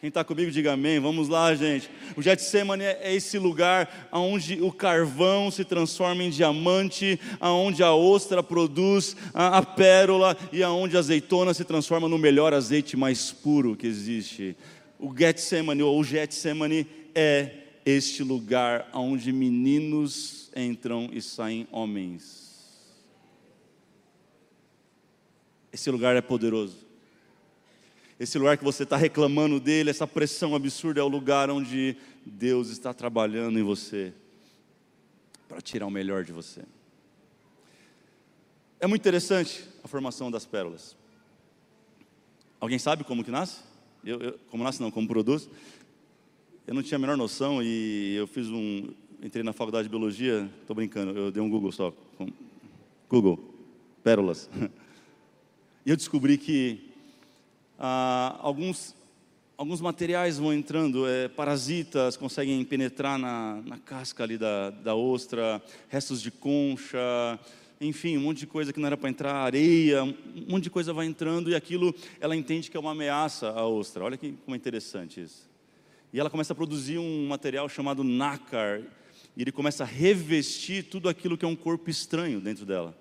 Quem 0.00 0.06
está 0.06 0.22
comigo, 0.22 0.48
diga 0.52 0.74
amém. 0.74 1.00
Vamos 1.00 1.28
lá, 1.28 1.52
gente. 1.56 1.90
O 2.16 2.22
Getsemane 2.22 2.84
é 2.84 3.12
esse 3.16 3.36
lugar 3.36 4.08
onde 4.12 4.62
o 4.62 4.70
carvão 4.70 5.50
se 5.50 5.64
transforma 5.64 6.22
em 6.22 6.30
diamante, 6.30 7.18
aonde 7.40 7.82
a 7.82 7.92
ostra 7.92 8.44
produz 8.44 9.16
a, 9.34 9.58
a 9.58 9.62
pérola 9.62 10.36
e 10.52 10.62
aonde 10.62 10.96
a 10.96 11.00
azeitona 11.00 11.52
se 11.52 11.64
transforma 11.64 12.08
no 12.08 12.16
melhor 12.16 12.54
azeite 12.54 12.96
mais 12.96 13.32
puro 13.32 13.74
que 13.74 13.88
existe. 13.88 14.56
O 15.00 15.12
Getsemane 15.12 15.82
ou 15.82 15.98
o 15.98 16.04
Getsemane 16.04 16.86
é 17.12 17.59
este 17.84 18.22
lugar 18.22 18.88
onde 18.92 19.32
meninos 19.32 20.50
entram 20.54 21.08
e 21.12 21.20
saem 21.22 21.66
homens. 21.70 22.50
Esse 25.72 25.90
lugar 25.90 26.16
é 26.16 26.20
poderoso. 26.20 26.90
Esse 28.18 28.38
lugar 28.38 28.58
que 28.58 28.64
você 28.64 28.82
está 28.82 28.96
reclamando 28.96 29.58
dele, 29.58 29.88
essa 29.88 30.06
pressão 30.06 30.54
absurda, 30.54 31.00
é 31.00 31.02
o 31.02 31.08
lugar 31.08 31.48
onde 31.50 31.96
Deus 32.24 32.68
está 32.68 32.92
trabalhando 32.92 33.58
em 33.58 33.62
você 33.62 34.12
para 35.48 35.60
tirar 35.60 35.86
o 35.86 35.90
melhor 35.90 36.22
de 36.22 36.32
você. 36.32 36.62
É 38.78 38.86
muito 38.86 39.02
interessante 39.02 39.64
a 39.82 39.88
formação 39.88 40.30
das 40.30 40.44
pérolas. 40.44 40.96
Alguém 42.60 42.78
sabe 42.78 43.04
como 43.04 43.24
que 43.24 43.30
nasce? 43.30 43.60
Eu, 44.04 44.20
eu, 44.20 44.38
como 44.50 44.64
nasce 44.64 44.80
não, 44.82 44.90
como 44.90 45.08
produz? 45.08 45.48
Eu 46.70 46.74
não 46.74 46.84
tinha 46.84 46.94
a 46.94 47.00
menor 47.00 47.16
noção 47.16 47.60
e 47.60 48.14
eu 48.14 48.28
fiz 48.28 48.46
um, 48.46 48.90
entrei 49.20 49.42
na 49.42 49.52
faculdade 49.52 49.88
de 49.88 49.88
biologia, 49.88 50.48
estou 50.60 50.76
brincando, 50.76 51.18
eu 51.18 51.32
dei 51.32 51.42
um 51.42 51.50
Google 51.50 51.72
só. 51.72 51.92
Google, 53.08 53.40
pérolas. 54.04 54.48
E 55.84 55.90
eu 55.90 55.96
descobri 55.96 56.38
que 56.38 56.92
ah, 57.76 58.38
alguns, 58.40 58.94
alguns 59.56 59.80
materiais 59.80 60.38
vão 60.38 60.52
entrando, 60.54 61.08
é, 61.08 61.26
parasitas 61.26 62.16
conseguem 62.16 62.64
penetrar 62.64 63.18
na, 63.18 63.60
na 63.66 63.78
casca 63.78 64.22
ali 64.22 64.38
da, 64.38 64.70
da 64.70 64.94
ostra, 64.94 65.60
restos 65.88 66.22
de 66.22 66.30
concha, 66.30 67.00
enfim, 67.80 68.16
um 68.16 68.20
monte 68.20 68.40
de 68.40 68.46
coisa 68.46 68.72
que 68.72 68.78
não 68.78 68.86
era 68.86 68.96
para 68.96 69.10
entrar, 69.10 69.34
areia, 69.34 70.04
um 70.04 70.14
monte 70.46 70.64
de 70.64 70.70
coisa 70.70 70.92
vai 70.92 71.06
entrando 71.06 71.50
e 71.50 71.56
aquilo 71.56 71.92
ela 72.20 72.36
entende 72.36 72.70
que 72.70 72.76
é 72.76 72.80
uma 72.80 72.92
ameaça 72.92 73.48
à 73.48 73.66
ostra. 73.66 74.04
Olha 74.04 74.16
que 74.16 74.34
como 74.44 74.54
é 74.54 74.56
interessante 74.56 75.20
isso. 75.20 75.49
E 76.12 76.18
ela 76.18 76.30
começa 76.30 76.52
a 76.52 76.56
produzir 76.56 76.98
um 76.98 77.28
material 77.28 77.68
chamado 77.68 78.02
nácar, 78.02 78.82
e 79.36 79.42
ele 79.42 79.52
começa 79.52 79.84
a 79.84 79.86
revestir 79.86 80.84
tudo 80.84 81.08
aquilo 81.08 81.38
que 81.38 81.44
é 81.44 81.48
um 81.48 81.56
corpo 81.56 81.88
estranho 81.88 82.40
dentro 82.40 82.66
dela. 82.66 82.96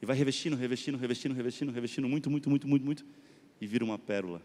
E 0.00 0.06
vai 0.06 0.16
revestindo, 0.16 0.56
revestindo, 0.56 0.98
revestindo, 0.98 1.34
revestindo, 1.34 1.72
revestindo 1.72 2.08
muito, 2.08 2.30
muito, 2.30 2.50
muito, 2.50 2.68
muito, 2.68 2.84
muito, 2.84 3.04
e 3.60 3.66
vira 3.66 3.84
uma 3.84 3.98
pérola. 3.98 4.42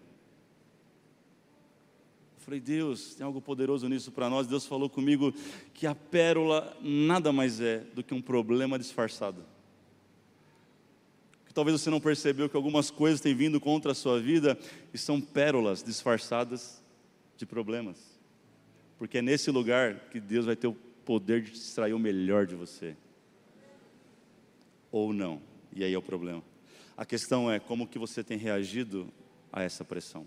Eu 2.35 2.41
falei, 2.41 2.59
Deus, 2.59 3.15
tem 3.15 3.25
algo 3.25 3.41
poderoso 3.41 3.89
nisso 3.89 4.11
para 4.11 4.29
nós. 4.29 4.47
Deus 4.47 4.65
falou 4.65 4.89
comigo 4.89 5.33
que 5.73 5.85
a 5.85 5.93
pérola 5.93 6.77
nada 6.81 7.33
mais 7.33 7.59
é 7.59 7.79
do 7.93 8.03
que 8.03 8.13
um 8.13 8.21
problema 8.21 8.79
disfarçado. 8.79 9.43
Talvez 11.57 11.81
você 11.81 11.89
não 11.89 11.99
percebeu 11.99 12.47
que 12.47 12.55
algumas 12.55 12.91
coisas 12.91 13.19
têm 13.19 13.33
vindo 13.33 13.59
contra 13.59 13.91
a 13.91 13.95
sua 13.95 14.19
vida 14.19 14.55
e 14.93 14.97
são 14.99 15.19
pérolas 15.19 15.81
disfarçadas 15.81 16.83
de 17.37 17.45
problemas. 17.45 17.97
Porque 18.97 19.19
é 19.19 19.21
nesse 19.21 19.51
lugar 19.51 20.09
que 20.09 20.19
Deus 20.19 20.45
vai 20.45 20.55
ter 20.55 20.67
o 20.67 20.73
poder 21.05 21.41
de 21.41 21.51
extrair 21.51 21.93
o 21.93 21.99
melhor 21.99 22.45
de 22.45 22.55
você. 22.55 22.97
Ou 24.91 25.13
não. 25.13 25.41
E 25.73 25.83
aí 25.83 25.93
é 25.93 25.97
o 25.97 26.01
problema. 26.01 26.43
A 26.97 27.05
questão 27.05 27.51
é 27.51 27.59
como 27.59 27.87
que 27.87 27.99
você 27.99 28.23
tem 28.23 28.37
reagido 28.37 29.07
a 29.53 29.61
essa 29.61 29.85
pressão. 29.85 30.25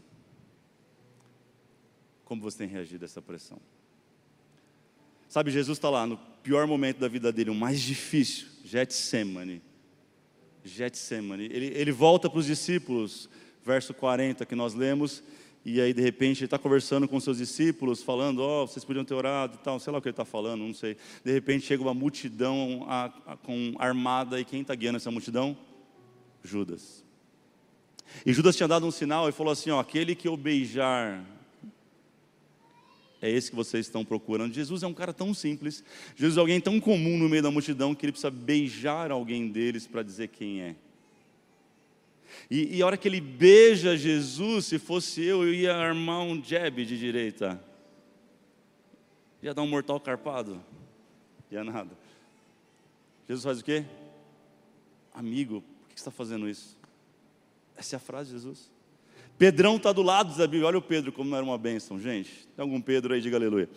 Como 2.25 2.40
você 2.40 2.59
tem 2.59 2.68
reagido 2.68 3.05
a 3.05 3.07
essa 3.07 3.20
pressão? 3.20 3.61
Sabe, 5.29 5.51
Jesus 5.51 5.79
está 5.79 5.90
lá 5.90 6.07
no 6.07 6.16
pior 6.42 6.66
momento 6.66 6.99
da 6.99 7.09
vida 7.09 7.33
dele, 7.33 7.51
o 7.51 7.55
mais 7.55 7.81
difícil, 7.81 8.49
Getsemane. 8.64 9.61
Getsemane. 10.64 11.44
Ele, 11.44 11.66
ele 11.66 11.92
volta 11.92 12.29
para 12.31 12.38
os 12.38 12.46
discípulos, 12.46 13.29
verso 13.64 13.92
40 13.92 14.46
que 14.46 14.55
nós 14.55 14.75
lemos, 14.75 15.23
e 15.64 15.81
aí 15.81 15.92
de 15.92 16.01
repente 16.01 16.38
ele 16.38 16.46
está 16.46 16.59
conversando 16.59 17.07
com 17.07 17.20
seus 17.20 17.37
discípulos, 17.37 18.03
falando, 18.03 18.40
ó, 18.40 18.62
oh, 18.62 18.66
vocês 18.66 18.85
podiam 18.85 19.05
ter 19.05 19.14
orado 19.14 19.57
e 19.57 19.59
tal, 19.59 19.79
sei 19.79 19.92
lá 19.92 19.99
o 19.99 20.03
que 20.03 20.09
ele 20.09 20.12
está 20.12 20.25
falando, 20.25 20.62
não 20.62 20.73
sei. 20.73 20.96
De 21.23 21.31
repente 21.33 21.66
chega 21.66 21.83
uma 21.83 21.92
multidão 21.92 22.87
a, 22.88 23.07
a, 23.27 23.37
com 23.37 23.75
armada, 23.79 24.40
e 24.40 24.44
quem 24.44 24.62
está 24.62 24.75
guiando 24.75 24.96
essa 24.96 25.11
multidão? 25.11 25.57
Judas. 26.42 27.05
E 28.25 28.33
Judas 28.33 28.57
tinha 28.57 28.66
dado 28.66 28.87
um 28.87 28.90
sinal 28.90 29.29
e 29.29 29.33
falou 29.33 29.53
assim: 29.53 29.70
ó, 29.70 29.79
aquele 29.79 30.14
que 30.14 30.27
eu 30.27 30.37
beijar 30.37 31.25
é 33.20 33.31
esse 33.31 33.51
que 33.51 33.57
vocês 33.57 33.85
estão 33.85 34.03
procurando. 34.03 34.55
Jesus 34.55 34.83
é 34.83 34.87
um 34.87 34.94
cara 34.94 35.12
tão 35.12 35.35
simples, 35.35 35.85
Jesus 36.16 36.38
é 36.38 36.40
alguém 36.40 36.59
tão 36.59 36.81
comum 36.81 37.18
no 37.18 37.29
meio 37.29 37.42
da 37.42 37.51
multidão 37.51 37.94
que 37.94 38.07
ele 38.07 38.12
precisa 38.12 38.31
beijar 38.31 39.11
alguém 39.11 39.49
deles 39.49 39.87
para 39.87 40.03
dizer 40.03 40.29
quem 40.29 40.62
é. 40.62 40.77
E, 42.51 42.77
e 42.77 42.83
a 42.83 42.87
hora 42.87 42.97
que 42.97 43.09
ele 43.09 43.21
beija 43.21 43.97
Jesus, 43.97 44.66
se 44.66 44.79
fosse 44.79 45.23
eu, 45.23 45.45
eu 45.45 45.55
ia 45.55 45.75
armar 45.75 46.21
um 46.21 46.43
jab 46.43 46.85
de 46.85 46.99
direita. 46.99 47.62
Ia 49.43 49.55
dar 49.55 49.62
um 49.62 49.69
mortal 49.69 49.99
carpado. 50.01 50.62
Ia 51.51 51.64
nada. 51.64 51.90
Jesus 53.29 53.45
faz 53.45 53.61
o 53.61 53.64
quê? 53.64 53.85
Amigo, 55.14 55.62
por 55.62 55.88
que 55.88 55.95
você 55.95 56.01
está 56.01 56.11
fazendo 56.11 56.49
isso? 56.49 56.79
Essa 57.77 57.97
é 57.97 57.99
a 57.99 58.01
frase 58.01 58.31
de 58.31 58.37
Jesus. 58.37 58.71
Pedrão 59.38 59.77
está 59.77 59.93
do 59.93 60.03
lado 60.03 60.37
da 60.37 60.47
Bíblia. 60.47 60.66
Olha 60.66 60.79
o 60.79 60.83
Pedro 60.83 61.12
como 61.12 61.31
não 61.31 61.37
era 61.37 61.45
uma 61.45 61.57
bênção, 61.57 61.99
gente. 61.99 62.47
Tem 62.55 62.62
algum 62.62 62.81
Pedro 62.81 63.14
aí? 63.14 63.21
Diga 63.21 63.37
aleluia. 63.37 63.71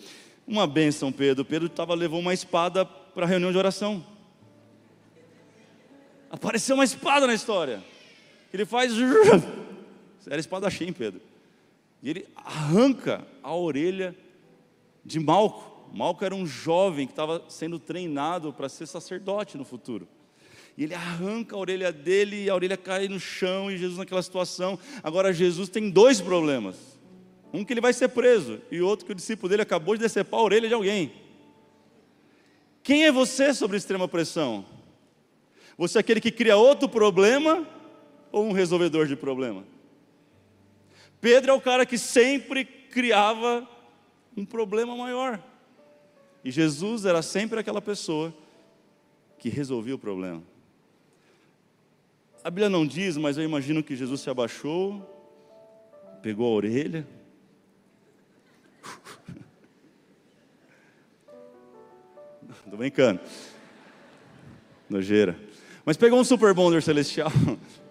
Uma 0.45 0.67
bênção, 0.67 1.11
Pedro. 1.11 1.45
Pedro 1.45 1.69
tava, 1.69 1.93
levou 1.93 2.19
uma 2.19 2.33
espada 2.33 2.85
para 2.85 3.25
a 3.25 3.29
reunião 3.29 3.51
de 3.51 3.57
oração. 3.57 4.05
Apareceu 6.29 6.75
uma 6.75 6.83
espada 6.83 7.25
na 7.25 7.33
história. 7.33 7.81
Ele 8.53 8.65
faz. 8.65 8.93
Era 10.29 10.39
espadachim, 10.39 10.93
Pedro. 10.93 11.19
E 12.01 12.09
ele 12.09 12.27
arranca 12.35 13.25
a 13.41 13.53
orelha 13.55 14.15
de 15.03 15.19
Malco. 15.19 15.89
Malco 15.93 16.23
era 16.23 16.33
um 16.33 16.45
jovem 16.45 17.05
que 17.05 17.13
estava 17.13 17.43
sendo 17.49 17.77
treinado 17.77 18.51
para 18.51 18.67
ser 18.67 18.87
sacerdote 18.87 19.57
no 19.57 19.63
futuro 19.63 20.07
e 20.77 20.83
ele 20.83 20.93
arranca 20.93 21.55
a 21.55 21.59
orelha 21.59 21.91
dele 21.91 22.45
e 22.45 22.49
a 22.49 22.55
orelha 22.55 22.75
cai 22.75 23.07
no 23.07 23.19
chão 23.19 23.69
e 23.69 23.77
Jesus 23.77 23.97
naquela 23.97 24.23
situação. 24.23 24.77
Agora 25.03 25.31
Jesus 25.31 25.69
tem 25.69 25.89
dois 25.89 26.19
problemas. 26.19 26.75
Um 27.53 27.63
que 27.63 27.73
ele 27.73 27.81
vai 27.81 27.93
ser 27.93 28.09
preso 28.09 28.59
e 28.71 28.81
outro 28.81 29.05
que 29.05 29.11
o 29.11 29.15
discípulo 29.15 29.49
dele 29.49 29.61
acabou 29.61 29.95
de 29.95 30.01
decepar 30.01 30.39
a 30.39 30.43
orelha 30.43 30.67
de 30.67 30.73
alguém. 30.73 31.13
Quem 32.81 33.05
é 33.05 33.11
você 33.11 33.53
sobre 33.53 33.77
extrema 33.77 34.07
pressão? 34.07 34.65
Você 35.77 35.99
é 35.99 36.01
aquele 36.01 36.19
que 36.19 36.31
cria 36.31 36.57
outro 36.57 36.89
problema 36.89 37.67
ou 38.33 38.43
um 38.45 38.51
resolvedor 38.51 39.07
de 39.07 39.15
problema? 39.15 39.63
Pedro 41.21 41.51
é 41.51 41.53
o 41.53 41.61
cara 41.61 41.85
que 41.85 41.97
sempre 41.97 42.65
criava 42.65 43.65
um 44.35 44.43
problema 44.43 44.93
maior. 44.97 45.41
E 46.43 46.51
Jesus 46.51 47.05
era 47.05 47.21
sempre 47.21 47.59
aquela 47.59 47.81
pessoa 47.81 48.33
que 49.37 49.47
resolvia 49.47 49.95
o 49.95 49.99
problema. 49.99 50.43
A 52.43 52.49
Bíblia 52.49 52.69
não 52.69 52.85
diz, 52.85 53.15
mas 53.15 53.37
eu 53.37 53.43
imagino 53.43 53.81
que 53.83 53.95
Jesus 53.95 54.19
se 54.19 54.29
abaixou, 54.29 55.09
pegou 56.21 56.51
a 56.51 56.55
orelha. 56.55 57.07
Estou 62.65 62.77
brincando. 62.77 63.21
Nojeira. 64.89 65.39
Mas 65.85 65.95
pegou 65.95 66.19
um 66.19 66.23
super 66.23 66.53
bonder 66.53 66.81
celestial. 66.81 67.31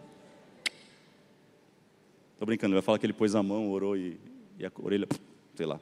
Estou 2.42 2.48
brincando, 2.48 2.74
vai 2.74 2.82
falar 2.82 2.98
que 2.98 3.06
ele 3.06 3.12
pôs 3.12 3.36
a 3.36 3.42
mão, 3.42 3.70
orou 3.70 3.96
e, 3.96 4.18
e 4.58 4.66
a 4.66 4.72
orelha, 4.80 5.06
sei 5.54 5.64
lá. 5.64 5.78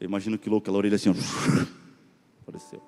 Eu 0.00 0.04
imagino 0.04 0.36
que 0.36 0.50
louco, 0.50 0.64
aquela 0.64 0.78
orelha 0.78 0.96
assim, 0.96 1.10
apareceu. 2.42 2.82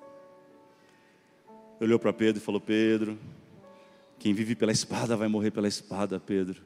Olhou 1.79 1.97
para 1.97 2.11
Pedro 2.11 2.41
e 2.41 2.43
falou: 2.43 2.59
Pedro, 2.59 3.17
quem 4.19 4.33
vive 4.33 4.53
pela 4.53 4.73
espada 4.73 5.15
vai 5.15 5.29
morrer 5.29 5.49
pela 5.49 5.65
espada, 5.65 6.19
Pedro. 6.19 6.61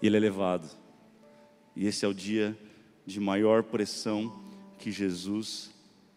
E 0.00 0.06
ele 0.06 0.16
é 0.16 0.20
levado. 0.20 0.70
E 1.74 1.88
esse 1.88 2.04
é 2.04 2.08
o 2.08 2.14
dia 2.14 2.56
de 3.04 3.18
maior 3.18 3.64
pressão 3.64 4.40
que 4.78 4.92
Jesus 4.92 5.72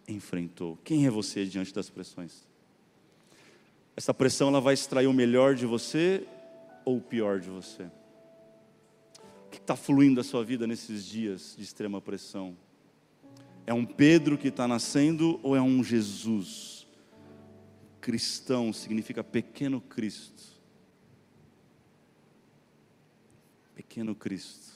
enfrentou. 0.08 0.78
Quem 0.84 1.08
é 1.08 1.10
você 1.10 1.44
diante 1.44 1.74
das 1.74 1.90
pressões? 1.90 2.46
Essa 3.96 4.14
pressão 4.14 4.50
ela 4.50 4.62
vai 4.62 4.76
extrair 4.76 5.08
o 5.08 5.14
melhor 5.14 5.56
de 5.56 5.66
você 5.66 6.24
ou 6.88 6.98
o 6.98 7.02
pior 7.02 7.42
de 7.42 7.50
você? 7.50 7.84
O 9.46 9.50
que 9.52 9.58
está 9.58 9.76
fluindo 9.76 10.16
da 10.16 10.24
sua 10.24 10.44
vida 10.44 10.66
nesses 10.66 11.04
dias 11.04 11.54
de 11.58 11.64
extrema 11.64 12.00
pressão? 12.00 12.56
É 13.66 13.74
um 13.74 13.86
Pedro 13.86 14.38
que 14.38 14.48
está 14.48 14.66
nascendo 14.68 15.38
ou 15.44 15.56
é 15.56 15.62
um 15.62 15.84
Jesus? 15.84 16.78
cristão 18.08 18.72
significa 18.72 19.22
pequeno 19.22 19.82
Cristo. 19.82 20.42
Pequeno 23.76 24.16
Cristo. 24.16 24.72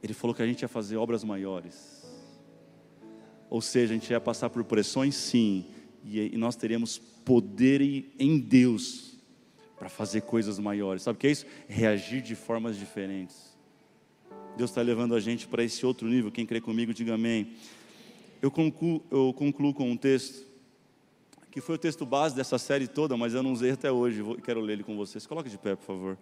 Ele 0.00 0.14
falou 0.14 0.32
que 0.32 0.40
a 0.40 0.46
gente 0.46 0.62
ia 0.62 0.68
fazer 0.68 0.96
obras 0.96 1.24
maiores. 1.24 2.04
Ou 3.50 3.60
seja, 3.60 3.94
a 3.94 3.96
gente 3.96 4.10
ia 4.10 4.20
passar 4.20 4.48
por 4.48 4.62
pressões, 4.62 5.16
sim, 5.16 5.66
e 6.04 6.38
nós 6.38 6.54
teríamos 6.54 6.98
poder 6.98 7.82
em 8.16 8.38
Deus 8.38 9.13
para 9.78 9.88
fazer 9.88 10.22
coisas 10.22 10.58
maiores. 10.58 11.02
Sabe 11.02 11.16
o 11.16 11.20
que 11.20 11.26
é 11.26 11.30
isso? 11.30 11.46
Reagir 11.68 12.22
de 12.22 12.34
formas 12.34 12.76
diferentes. 12.76 13.54
Deus 14.56 14.70
está 14.70 14.82
levando 14.82 15.14
a 15.14 15.20
gente 15.20 15.46
para 15.46 15.64
esse 15.64 15.84
outro 15.84 16.06
nível. 16.06 16.30
Quem 16.30 16.46
crê 16.46 16.60
comigo, 16.60 16.94
diga 16.94 17.14
amém. 17.14 17.52
Eu 18.40 18.50
concluo, 18.50 19.02
eu 19.10 19.32
concluo 19.32 19.74
com 19.74 19.90
um 19.90 19.96
texto 19.96 20.54
que 21.50 21.60
foi 21.60 21.76
o 21.76 21.78
texto 21.78 22.04
base 22.04 22.34
dessa 22.34 22.58
série 22.58 22.88
toda, 22.88 23.16
mas 23.16 23.32
eu 23.32 23.40
não 23.40 23.52
usei 23.52 23.70
até 23.70 23.90
hoje, 23.90 24.20
vou, 24.20 24.34
quero 24.34 24.60
ler 24.60 24.72
ele 24.72 24.82
com 24.82 24.96
vocês. 24.96 25.24
Coloque 25.24 25.48
de 25.48 25.56
pé, 25.56 25.76
por 25.76 25.84
favor. 25.84 26.18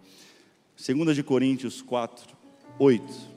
2 0.77 1.15
de 1.15 1.23
Coríntios 1.23 1.81
4, 1.81 2.37
8. 2.77 3.33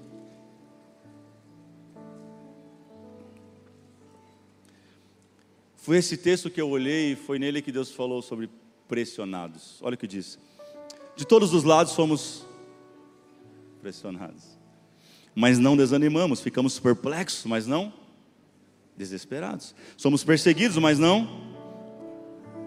Foi 5.75 5.97
esse 5.97 6.19
texto 6.19 6.51
que 6.51 6.61
eu 6.61 6.69
olhei 6.69 7.13
e 7.13 7.17
foi 7.17 7.39
nele 7.39 7.63
que 7.63 7.73
Deus 7.73 7.91
falou 7.91 8.21
sobre 8.21 8.51
pressionados. 8.89 9.79
Olha 9.83 9.95
o 9.95 9.99
que 9.99 10.07
diz. 10.07 10.39
De 11.17 11.27
todos 11.27 11.55
os 11.55 11.65
lados 11.65 11.93
somos 11.93 12.45
pressionados. 13.81 14.57
Mas 15.35 15.59
não 15.59 15.77
desanimamos, 15.77 16.41
ficamos 16.41 16.79
perplexos, 16.79 17.45
mas 17.47 17.67
não 17.67 17.93
desesperados. 18.97 19.75
Somos 19.97 20.25
perseguidos, 20.25 20.77
mas 20.79 20.99
não 20.99 21.55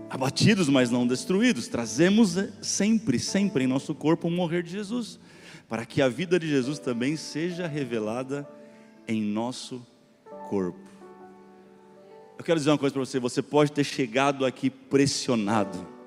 abatidos, 0.09 0.69
mas 0.69 0.89
não 0.89 1.05
destruídos. 1.05 1.67
Trazemos 1.67 2.37
eh, 2.37 2.51
sempre, 2.61 3.19
sempre 3.19 3.63
em 3.63 3.67
nosso 3.67 3.93
corpo 3.93 4.27
o 4.27 4.31
morrer 4.31 4.63
de 4.63 4.71
Jesus, 4.71 5.19
para 5.67 5.85
que 5.85 6.01
a 6.01 6.09
vida 6.09 6.39
de 6.39 6.47
Jesus 6.47 6.79
também 6.79 7.15
seja 7.15 7.67
revelada 7.67 8.47
em 9.07 9.21
nosso 9.21 9.85
corpo. 10.49 10.79
Eu 12.37 12.43
quero 12.43 12.57
dizer 12.57 12.71
uma 12.71 12.77
coisa 12.77 12.93
para 12.93 13.05
você: 13.05 13.19
você 13.19 13.41
pode 13.41 13.71
ter 13.71 13.83
chegado 13.83 14.45
aqui 14.45 14.69
pressionado 14.69 15.98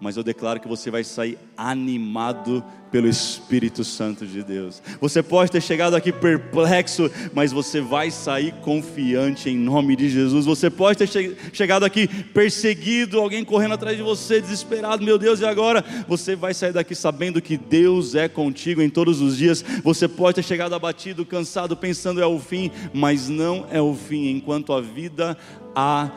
mas 0.00 0.16
eu 0.16 0.22
declaro 0.22 0.60
que 0.60 0.68
você 0.68 0.90
vai 0.90 1.02
sair 1.02 1.38
animado 1.56 2.62
pelo 2.90 3.08
Espírito 3.08 3.82
Santo 3.82 4.26
de 4.26 4.42
Deus. 4.42 4.82
Você 5.00 5.22
pode 5.22 5.50
ter 5.50 5.60
chegado 5.60 5.94
aqui 5.94 6.12
perplexo, 6.12 7.10
mas 7.34 7.52
você 7.52 7.80
vai 7.80 8.10
sair 8.10 8.52
confiante 8.62 9.50
em 9.50 9.56
nome 9.56 9.96
de 9.96 10.08
Jesus. 10.08 10.46
Você 10.46 10.70
pode 10.70 10.98
ter 10.98 11.08
che 11.08 11.36
chegado 11.52 11.84
aqui 11.84 12.06
perseguido, 12.06 13.18
alguém 13.18 13.44
correndo 13.44 13.74
atrás 13.74 13.96
de 13.96 14.02
você, 14.02 14.40
desesperado, 14.40 15.04
meu 15.04 15.18
Deus, 15.18 15.40
e 15.40 15.44
agora? 15.44 15.84
Você 16.06 16.36
vai 16.36 16.54
sair 16.54 16.72
daqui 16.72 16.94
sabendo 16.94 17.42
que 17.42 17.56
Deus 17.56 18.14
é 18.14 18.28
contigo 18.28 18.80
em 18.80 18.90
todos 18.90 19.20
os 19.20 19.36
dias. 19.36 19.64
Você 19.82 20.06
pode 20.06 20.36
ter 20.36 20.44
chegado 20.44 20.74
abatido, 20.74 21.24
cansado, 21.24 21.76
pensando 21.76 22.20
é 22.20 22.26
o 22.26 22.38
fim, 22.38 22.70
mas 22.92 23.28
não 23.28 23.66
é 23.70 23.80
o 23.80 23.94
fim, 23.94 24.28
enquanto 24.28 24.72
a 24.72 24.80
vida 24.80 25.36
há 25.74 26.10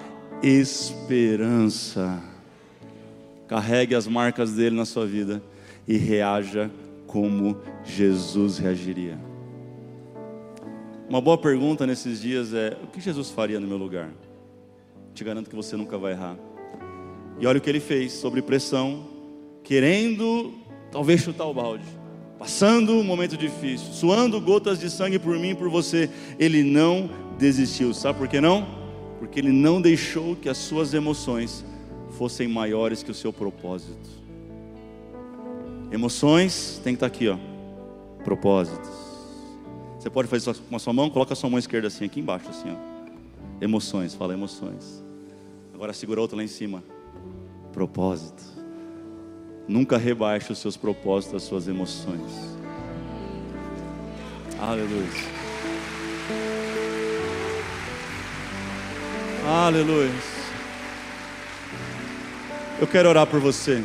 esperança 0.43 2.28
carregue 3.49 3.95
as 3.95 4.07
marcas 4.07 4.53
dele 4.53 4.75
na 4.75 4.85
sua 4.85 5.07
vida 5.07 5.41
e 5.87 5.97
reaja 5.97 6.69
como 7.07 7.57
Jesus 7.83 8.59
reagiria. 8.59 9.17
Uma 11.09 11.19
boa 11.19 11.35
pergunta 11.35 11.87
nesses 11.87 12.21
dias 12.21 12.53
é: 12.53 12.77
o 12.83 12.87
que 12.87 13.01
Jesus 13.01 13.31
faria 13.31 13.59
no 13.59 13.67
meu 13.67 13.77
lugar? 13.77 14.11
Te 15.15 15.23
garanto 15.23 15.49
que 15.49 15.55
você 15.55 15.75
nunca 15.75 15.97
vai 15.97 16.11
errar. 16.11 16.37
E 17.39 17.47
olha 17.47 17.57
o 17.57 17.61
que 17.61 17.69
ele 17.69 17.79
fez 17.79 18.13
sobre 18.13 18.43
pressão, 18.43 19.07
querendo 19.63 20.53
talvez 20.91 21.21
chutar 21.21 21.45
o 21.45 21.53
balde. 21.53 21.85
passando 22.37 22.93
um 22.93 23.03
momento 23.03 23.35
difícil, 23.35 23.91
suando 23.91 24.39
gotas 24.39 24.79
de 24.79 24.89
sangue 24.89 25.17
por 25.17 25.37
mim 25.39 25.49
e 25.49 25.55
por 25.55 25.69
você, 25.69 26.09
ele 26.37 26.63
não 26.63 27.09
desistiu. 27.37 27.93
Sabe 27.95 28.19
por 28.19 28.27
que 28.27 28.39
não? 28.39 28.65
Porque 29.17 29.39
ele 29.39 29.51
não 29.51 29.81
deixou 29.81 30.35
que 30.35 30.47
as 30.47 30.57
suas 30.57 30.93
emoções 30.93 31.65
fossem 32.19 32.49
maiores 32.49 33.01
que 33.01 33.11
o 33.11 33.13
seu 33.13 33.31
propósito. 33.31 34.09
Emoções 35.89 36.81
tem 36.83 36.93
que 36.93 36.97
estar 36.97 37.05
aqui, 37.05 37.29
ó. 37.29 37.37
Propósitos. 38.25 38.89
Você 39.97 40.09
pode 40.09 40.27
fazer 40.27 40.51
isso 40.51 40.61
com 40.63 40.75
a 40.75 40.79
sua 40.79 40.91
mão, 40.91 41.09
coloca 41.09 41.31
a 41.31 41.35
sua 41.35 41.49
mão 41.49 41.57
esquerda 41.57 41.87
assim, 41.87 42.03
aqui 42.03 42.19
embaixo, 42.19 42.49
assim, 42.49 42.71
ó. 42.71 43.63
Emoções, 43.63 44.13
fala 44.15 44.33
emoções. 44.33 45.01
Agora 45.73 45.93
segura 45.93 46.19
outra 46.19 46.35
lá 46.35 46.43
em 46.43 46.47
cima. 46.47 46.83
Propósito. 47.71 48.43
Nunca 49.65 49.97
rebaixe 49.97 50.51
os 50.51 50.59
seus 50.59 50.75
propósitos, 50.75 51.35
as 51.35 51.43
suas 51.43 51.69
emoções. 51.69 52.57
Aleluia. 54.59 55.07
Aleluia. 59.47 60.38
Eu 62.81 62.87
quero 62.87 63.09
orar 63.09 63.27
por 63.27 63.41
você. 63.41 63.83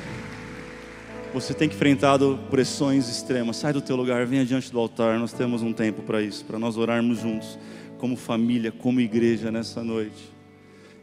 Você 1.33 1.53
tem 1.53 1.69
que 1.69 1.75
enfrentar 1.75 2.17
pressões 2.49 3.09
extremas. 3.09 3.57
Sai 3.57 3.73
do 3.73 3.81
teu 3.81 3.97
lugar, 3.97 4.25
venha 4.25 4.47
diante 4.47 4.71
do 4.71 4.79
altar. 4.79 5.19
Nós 5.19 5.33
temos 5.33 5.63
um 5.63 5.73
tempo 5.73 6.01
para 6.03 6.23
isso, 6.23 6.45
para 6.45 6.61
nós 6.61 6.77
orarmos 6.77 7.19
juntos, 7.19 7.59
como 7.99 8.17
família, 8.17 8.71
como 8.71 9.01
igreja 9.01 9.51
nessa 9.51 9.83
noite. 9.83 10.33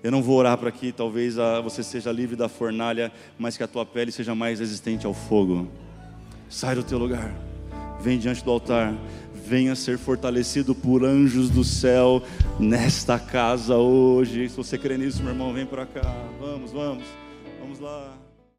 Eu 0.01 0.09
não 0.09 0.23
vou 0.23 0.37
orar 0.37 0.57
para 0.57 0.71
que 0.71 0.93
talvez 0.93 1.35
você 1.65 1.83
seja 1.83 2.13
livre 2.13 2.37
da 2.37 2.47
fornalha, 2.47 3.11
mas 3.37 3.57
que 3.57 3.63
a 3.63 3.67
tua 3.67 3.85
pele 3.85 4.09
seja 4.09 4.33
mais 4.33 4.61
resistente 4.61 5.05
ao 5.05 5.13
fogo. 5.13 5.69
Sai 6.47 6.75
do 6.75 6.83
teu 6.83 6.97
lugar, 6.97 7.35
vem 7.99 8.17
diante 8.17 8.41
do 8.41 8.51
altar, 8.51 8.95
venha 9.45 9.75
ser 9.75 9.97
fortalecido 9.97 10.73
por 10.73 11.03
anjos 11.03 11.49
do 11.49 11.65
céu 11.65 12.23
nesta 12.57 13.19
casa 13.19 13.75
hoje. 13.75 14.47
Se 14.47 14.55
você 14.55 14.77
crê 14.77 14.97
nisso, 14.97 15.21
meu 15.21 15.33
irmão, 15.33 15.53
vem 15.53 15.65
para 15.65 15.85
cá. 15.85 16.15
Vamos, 16.39 16.71
vamos 16.71 17.20
lá. 17.81 18.30